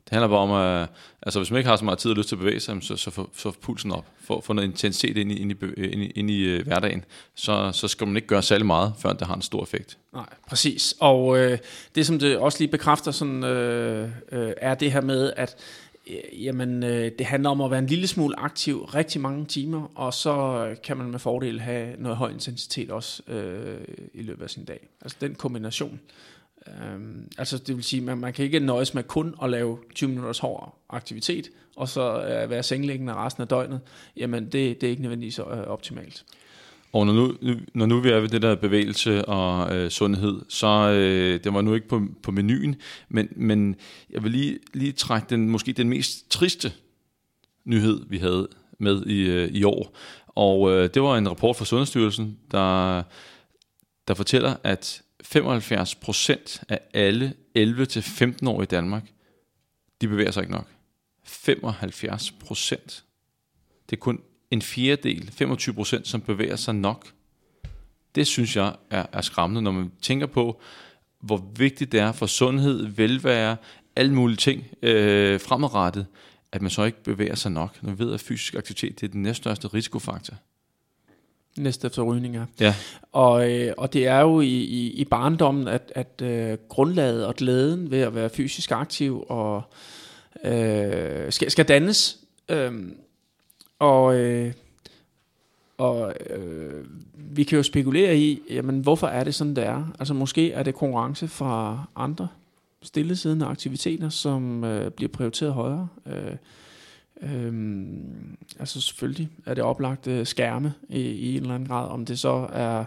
[0.05, 0.89] Det handler bare om, at
[1.23, 2.97] altså, hvis man ikke har så meget tid og lyst til at bevæge sig, så,
[2.97, 4.07] så få så pulsen op.
[4.25, 7.73] For, få noget intensitet ind i, ind i, ind i, ind i uh, hverdagen, så,
[7.73, 9.99] så skal man ikke gøre særlig meget, før det har en stor effekt.
[10.13, 10.95] Nej, præcis.
[11.01, 11.59] Og øh,
[11.95, 15.57] det, som det også lige bekræfter, sådan, øh, øh, er det her med, at
[16.33, 20.15] jamen, øh, det handler om at være en lille smule aktiv rigtig mange timer, og
[20.15, 23.81] så kan man med fordel have noget høj intensitet også øh,
[24.15, 24.89] i løbet af sin dag.
[25.03, 26.01] Altså den kombination.
[26.67, 30.09] Øhm, altså det vil sige, man, man kan ikke nøjes med kun at lave 20
[30.09, 33.81] minutters hård aktivitet, og så øh, være sengeliggende resten af døgnet.
[34.17, 36.25] Jamen det, det er ikke nødvendigvis øh, optimalt.
[36.95, 40.41] Og når nu, nu- når nu vi er ved det der bevægelse og øh, sundhed,
[40.49, 42.77] så øh, det var nu ikke på, på menuen,
[43.09, 43.77] men, men
[44.11, 46.73] jeg vil lige, lige trække den måske den mest triste
[47.65, 49.97] nyhed, vi havde med i, øh, i år.
[50.27, 53.03] Og øh, det var en rapport fra Sundhedsstyrelsen, der,
[54.09, 59.13] der fortæller, at 75 procent af alle 11-15 år i Danmark,
[60.01, 60.67] de bevæger sig ikke nok.
[61.25, 63.05] 75 procent.
[63.91, 64.21] Det er kun
[64.55, 67.07] en fjerdedel, 25 procent, som bevæger sig nok.
[68.15, 70.61] Det synes jeg er, er skræmmende, når man tænker på,
[71.21, 73.57] hvor vigtigt det er for sundhed, velvære,
[73.97, 76.07] alle mulige ting øh, fremadrettet,
[76.53, 77.83] at man så ikke bevæger sig nok.
[77.83, 80.35] Når vi ved, at fysisk aktivitet det er den næststørste risikofaktor.
[81.59, 82.37] Næste efter rygning.
[82.61, 82.75] Ja.
[83.13, 87.35] Og, øh, og det er jo i, i, i barndommen, at, at øh, grundlaget og
[87.35, 89.63] glæden ved at være fysisk aktiv og
[90.45, 92.19] øh, skal, skal dannes.
[92.49, 92.97] Øhm,
[93.85, 94.53] og øh,
[95.79, 96.85] og øh,
[97.17, 99.95] vi kan jo spekulere i, jamen, hvorfor er det sådan, det er?
[99.99, 102.29] Altså måske er det konkurrence fra andre
[102.83, 105.89] stillesiddende aktiviteter, som øh, bliver prioriteret højere.
[106.07, 106.37] Øh,
[107.23, 112.07] Øhm, altså selvfølgelig er det oplagt øh, skærme i, i en eller anden grad, om
[112.07, 112.85] det så er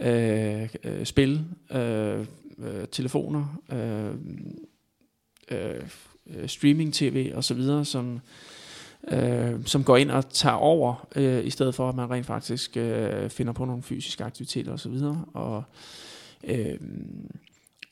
[0.00, 2.26] øh, øh, spil, øh,
[2.58, 4.14] øh, telefoner, øh,
[5.50, 5.82] øh,
[6.26, 8.20] øh, streaming-tv og så videre, som,
[9.08, 12.76] øh, som går ind og tager over, øh, i stedet for at man rent faktisk
[12.76, 15.24] øh, finder på nogle fysiske aktiviteter og så videre.
[15.34, 15.62] Og,
[16.44, 16.78] øh,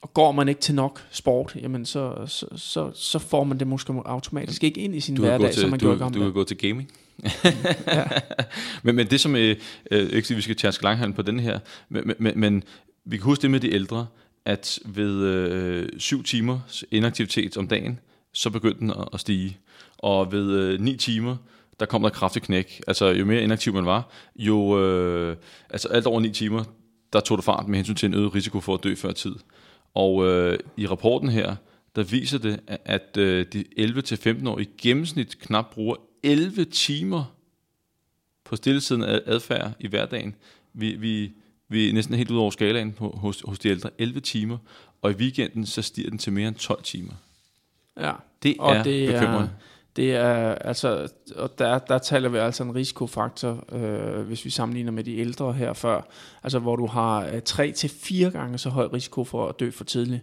[0.03, 3.67] og går man ikke til nok sport, jamen så, så, så, så får man det
[3.67, 6.33] måske automatisk ikke ind i sin hverdag, til, som man du, gjorde du dage.
[6.33, 6.91] gå til gaming.
[8.83, 9.57] men, men det som, øh,
[9.91, 12.63] øh, ikke vi skal tærske langhalm på den her, men, men- men, men
[13.05, 14.07] vi kan huske det med de ældre,
[14.45, 17.99] at ved øh, syv timers inaktivitet om dagen,
[18.33, 19.59] så begyndte den at, at stige.
[19.99, 21.36] Og ved øh, ni timer,
[21.80, 22.80] der kom der kraftig knæk.
[22.86, 25.36] Altså jo mere inaktiv man var, jo øh,
[25.70, 26.64] altså alt over ni timer,
[27.12, 29.34] der tog det fart med hensyn til en øget risiko for at dø før tid.
[29.94, 31.57] Og øh, i rapporten her,
[31.96, 37.24] der viser det, at- øh, de 11-15 år i gennemsnit knap bruger 11 timer
[38.44, 40.34] på stillesiddende ad- adfærd i hverdagen.
[40.72, 41.32] Vi, vi,
[41.68, 43.90] vi er næsten helt ud over skalaen på, hos, hos de ældre.
[43.99, 44.59] 11 timer,
[45.03, 47.12] og i weekenden så stiger den til mere end 12 timer.
[48.01, 48.12] Ja.
[48.42, 49.51] Det Og er det er, bekymrende
[49.99, 54.92] det er altså, og der, der taler vi altså en risikofaktor, øh, hvis vi sammenligner
[54.92, 56.01] med de ældre her før,
[56.42, 59.70] altså hvor du har øh, tre til fire gange så høj risiko for at dø
[59.70, 60.22] for tidligt,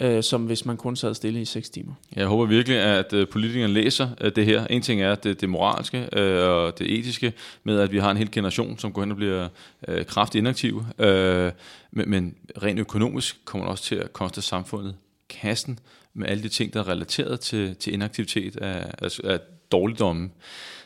[0.00, 1.92] øh, som hvis man kun sad stille i 6 timer.
[2.16, 4.66] Jeg håber virkelig, at øh, politikerne læser øh, det her.
[4.66, 7.32] En ting er det, det moralske øh, og det etiske
[7.64, 9.48] med, at vi har en hel generation, som går hen og bliver
[9.88, 10.84] øh, kraftigt inaktiv.
[10.98, 11.52] Øh,
[11.90, 14.94] men, men rent økonomisk kommer det også til at koste samfundet
[15.28, 15.78] kassen
[16.14, 19.40] med alle de ting, der er relateret til, til inaktivitet af, af, af
[19.72, 20.30] dårligdomme.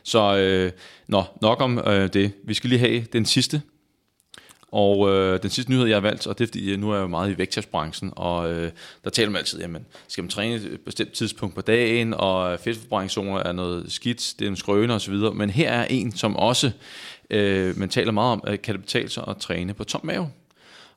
[0.02, 0.72] Så øh,
[1.06, 2.32] nå, nok om øh, det.
[2.44, 3.62] Vi skal lige have den sidste.
[4.74, 6.94] Og øh, den sidste nyhed, jeg har valgt, og det er fordi, øh, nu er
[6.94, 8.72] jeg jo meget i vægttabsbranchen, og øh,
[9.04, 12.58] der taler man altid, jamen, skal man træne et bestemt tidspunkt på dagen, og øh,
[12.58, 16.70] fedtforbrændingszoner er noget skidt, det er en skrøne osv., men her er en, som også,
[17.30, 20.30] øh, man taler meget om, at kan det betale sig at træne på tom mave.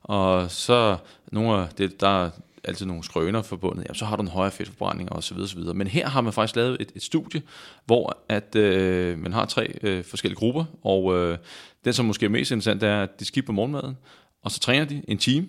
[0.04, 0.98] Og så
[1.32, 2.30] nogle af det, der
[2.68, 5.56] altid nogle skrøner forbundet, jamen, så har du en højere fedtforbrænding og så videre, så
[5.56, 5.74] videre.
[5.74, 7.42] Men her har man faktisk lavet et, et studie,
[7.86, 11.38] hvor at, øh, man har tre øh, forskellige grupper, og øh,
[11.86, 13.98] den, som måske er mest interessant, det er, at de skipper morgenmaden,
[14.44, 15.48] og så træner de en time,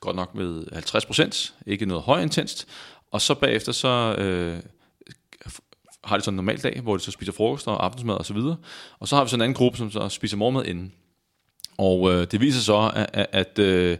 [0.00, 2.68] godt nok med 50 procent, ikke noget højintenst,
[3.10, 4.62] og så bagefter så øh,
[6.04, 8.34] har de sådan en normal dag, hvor de så spiser frokost og aftensmad og så
[8.34, 8.56] videre,
[8.98, 10.92] og så har vi sådan en anden gruppe, som så spiser morgenmad inden.
[11.78, 13.98] Og øh, det viser så, at, at, at øh,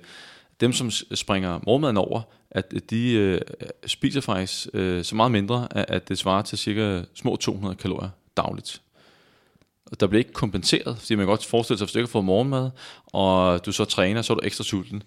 [0.60, 2.22] dem, som springer morgenmaden over,
[2.54, 3.40] at de øh,
[3.86, 8.10] spiser faktisk øh, så meget mindre, at, at det svarer til cirka små 200 kalorier
[8.36, 8.82] dagligt.
[9.92, 12.08] Og der bliver ikke kompenseret, fordi man kan godt forestille sig, at hvis du ikke
[12.08, 12.70] har fået morgenmad,
[13.06, 15.02] og du så træner, så er du ekstra sulten,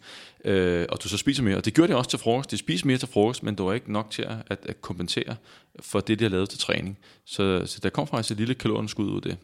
[0.46, 1.58] øh, og du så spiser mere.
[1.58, 2.52] Og det gjorde de også til frokost.
[2.52, 5.36] De spiser mere til frokost, men det var ikke nok til at, at, kompensere
[5.80, 6.98] for det, de har lavet til træning.
[7.26, 9.38] Så, så der kom faktisk et lille kalorieunderskud ud af det.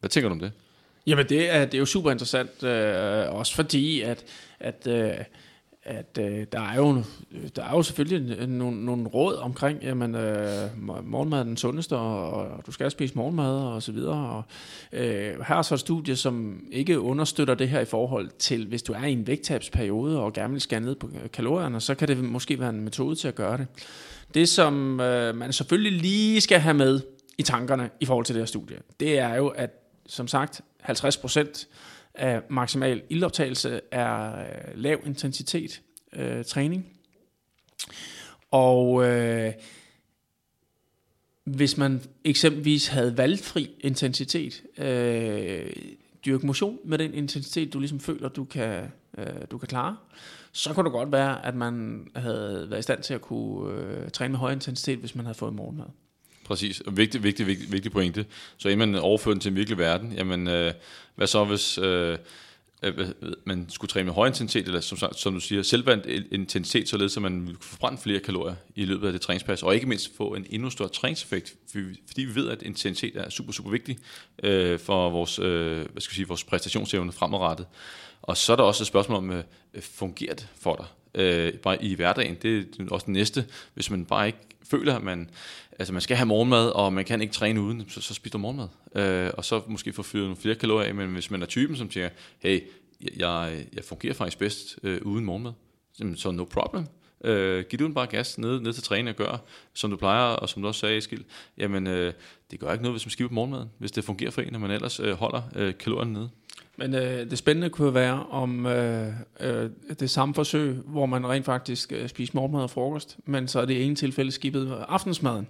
[0.00, 0.52] Hvad tænker du om det?
[1.06, 4.24] Jamen det er, det er jo super interessant, øh, også fordi, at,
[4.60, 5.10] at, øh,
[5.82, 7.02] at øh, der, er jo,
[7.56, 10.68] der er jo selvfølgelig nogle, nogle råd omkring, jamen øh,
[11.02, 14.30] morgenmad er den sundeste, og, og du skal spise morgenmad og så videre.
[14.30, 14.42] Og,
[14.92, 18.82] øh, her er så et studie, som ikke understøtter det her i forhold til, hvis
[18.82, 22.24] du er i en vægttabsperiode og gerne vil skære ned på kalorierne, så kan det
[22.24, 23.66] måske være en metode til at gøre det.
[24.34, 27.00] Det, som øh, man selvfølgelig lige skal have med
[27.38, 29.70] i tankerne i forhold til det her studie, det er jo, at
[30.06, 31.66] som sagt, 50%
[32.14, 35.82] af maksimal ildoptagelse er øh, lav intensitet
[36.12, 36.86] øh, træning.
[38.50, 39.52] Og øh,
[41.44, 45.72] hvis man eksempelvis havde valgfri intensitet, øh,
[46.24, 49.96] dyrke motion med den intensitet, du ligesom føler, du kan, øh, du kan klare,
[50.52, 54.10] så kunne det godt være, at man havde været i stand til at kunne øh,
[54.10, 55.86] træne med høj intensitet, hvis man havde fået morgenmad.
[56.50, 58.26] Præcis, vigtig, vigtig, vigtig, vigtig pointe.
[58.56, 60.72] Så inden man overfører den til en virkelig verden, jamen, øh,
[61.14, 62.18] hvad så hvis øh,
[62.82, 63.08] øh,
[63.44, 67.22] man skulle træne med høj intensitet, eller som, som du siger, selvvandt intensitet, således at
[67.22, 70.46] man kunne forbrænde flere kalorier i løbet af det træningspas, og ikke mindst få en
[70.50, 73.98] endnu større træningseffekt, fordi fordi vi ved, at intensitet er super, super vigtig
[74.42, 77.66] øh, for vores, øh, hvad skal jeg sige, vores præstationsevne fremadrettet.
[78.22, 79.42] Og så er der også et spørgsmål om, øh,
[79.80, 80.86] fungerer det for dig?
[81.22, 83.46] Øh, bare i hverdagen, det er også det næste.
[83.74, 84.38] Hvis man bare ikke
[84.70, 85.30] føler, at man,
[85.80, 88.38] altså man skal have morgenmad, og man kan ikke træne uden, så, så spiser du
[88.38, 88.68] morgenmad.
[88.94, 91.76] Øh, og så måske få fyret nogle flere kalorier af, men hvis man er typen,
[91.76, 92.08] som siger,
[92.38, 92.60] hey,
[93.16, 95.52] jeg, jeg fungerer faktisk bedst øh, uden morgenmad,
[96.00, 96.86] jamen, så no problem.
[97.24, 99.36] Øh, giv du den bare gas ned, ned til træning og gør,
[99.74, 101.24] som du plejer, og som du også sagde, Eskild,
[101.58, 102.12] jamen øh,
[102.50, 104.70] det gør ikke noget, hvis man skipper morgenmaden, hvis det fungerer for en, når man
[104.70, 106.30] ellers øh, holder øh, kalorierne nede.
[106.80, 109.70] Men øh, det spændende kunne være om øh, øh,
[110.00, 113.64] det samme forsøg, hvor man rent faktisk øh, spiser morgenmad og frokost, men så er
[113.64, 115.48] det i ene tilfælde skibet aftensmaden.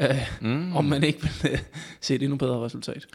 [0.00, 0.08] Øh,
[0.40, 0.76] mm.
[0.76, 1.58] Om man ikke vil øh,
[2.00, 3.06] se et endnu bedre resultat.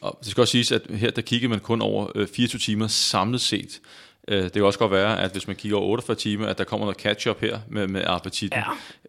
[0.00, 2.86] Og det skal også siges, at her der kigger man kun over øh, 24 timer
[2.86, 3.80] samlet set.
[4.28, 6.64] Øh, det kan også godt være, at hvis man kigger over 48 timer, at der
[6.64, 8.60] kommer noget catch-up her med, med appetitten.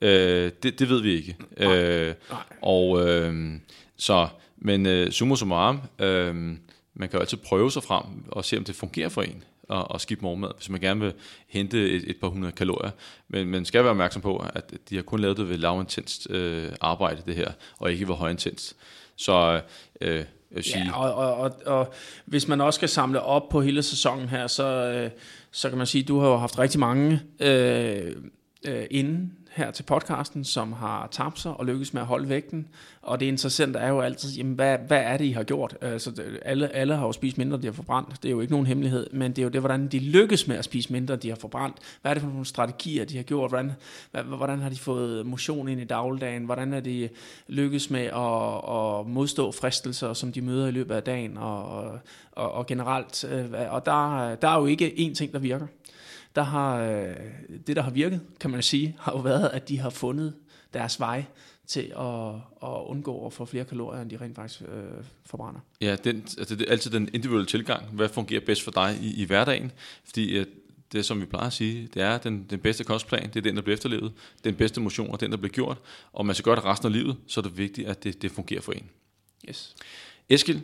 [0.02, 0.08] Ja.
[0.08, 1.36] Øh, det, det ved vi ikke.
[1.58, 2.40] Øh, Nej.
[2.62, 3.52] og øh,
[3.98, 4.28] så,
[4.58, 6.56] men øh, summa summarum, øh,
[6.94, 9.44] man kan jo altid prøve sig frem og se, om det fungerer for en.
[9.70, 11.14] at, at skifte morgenmad, hvis man gerne vil
[11.48, 12.92] hente et, et par hundrede kalorier.
[13.28, 16.72] Men man skal være opmærksom på, at de har kun lavet det ved lavintenst øh,
[16.82, 18.76] arbejde, det her, og ikke ved højintenst.
[19.16, 19.62] Så
[20.02, 21.94] øh, jeg vil sige, Ja, og, og, og, og
[22.26, 25.12] hvis man også skal samle op på hele sæsonen her, så, øh,
[25.52, 28.16] så kan man sige, at du har jo haft rigtig mange øh,
[28.68, 32.68] øh, inden her til podcasten, som har tabt sig og lykkes med at holde vægten.
[33.02, 35.78] Og det interessante er jo altid, jamen, hvad, hvad er det, I har gjort?
[35.82, 38.24] Altså, alle, alle har jo spist mindre, de har forbrændt.
[38.24, 40.56] Det er jo ikke nogen hemmelighed, men det er jo det, hvordan de lykkes med
[40.56, 41.78] at spise mindre, de har forbrændt.
[42.02, 43.52] Hvad er det for nogle strategier, de har gjort?
[43.52, 43.72] Hvordan,
[44.26, 46.46] hvordan har de fået motion ind i dagligdagen?
[46.46, 47.10] Hvordan er de
[47.48, 51.38] lykkes med at, at modstå fristelser, som de møder i løbet af dagen?
[51.38, 51.92] Og,
[52.32, 55.68] og, og generelt, øh, og der, der er jo ikke én ting, der virker
[56.40, 57.16] der har, øh,
[57.68, 60.34] det, der har virket, kan man sige, har jo været, at de har fundet
[60.74, 61.26] deres vej
[61.68, 62.34] til at,
[62.64, 65.60] at undgå at få flere kalorier, end de rent faktisk øh, forbrænder.
[65.82, 67.86] Ja, den, altså det er altid den individuelle tilgang.
[67.86, 69.72] Hvad fungerer bedst for dig i, i hverdagen?
[70.04, 70.48] Fordi at
[70.92, 73.56] det, som vi plejer at sige, det er den, den bedste kostplan, det er den,
[73.56, 74.12] der bliver efterlevet.
[74.44, 75.78] Den bedste motion er den, der bliver gjort.
[76.14, 78.32] Og man skal gøre det resten af livet, så er det vigtigt, at det, det
[78.32, 78.90] fungerer for en.
[79.50, 79.76] Yes.
[80.30, 80.62] Eskild,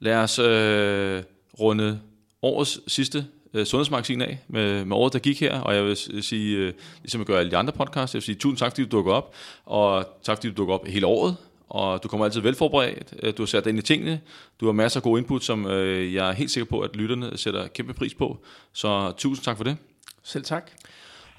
[0.00, 1.22] lad os øh,
[1.60, 2.00] runde
[2.42, 5.60] årets sidste øh, sundhedsmagasin af med, med året, der gik her.
[5.60, 6.72] Og jeg vil sige, øh,
[7.02, 9.12] ligesom jeg gør alle de andre podcasts, jeg vil sige tusind tak, fordi du dukker
[9.12, 9.34] op.
[9.64, 11.36] Og tak, fordi du dukker op hele året.
[11.68, 13.14] Og du kommer altid velforberedt.
[13.22, 14.20] Øh, Du har sat dig ind i tingene.
[14.60, 17.38] Du har masser af gode input, som øh, jeg er helt sikker på, at lytterne
[17.38, 18.38] sætter kæmpe pris på.
[18.72, 19.76] Så tusind tak for det.
[20.22, 20.70] Selv tak.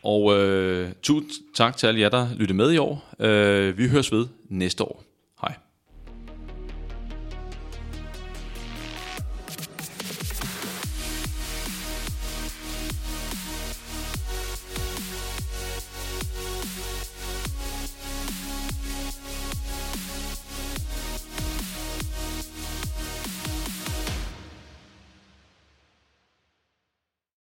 [0.04, 3.16] Og øh, tusind tak til alle jer, der lyttede med i år.
[3.20, 5.09] Øh, vi høres ved næste år.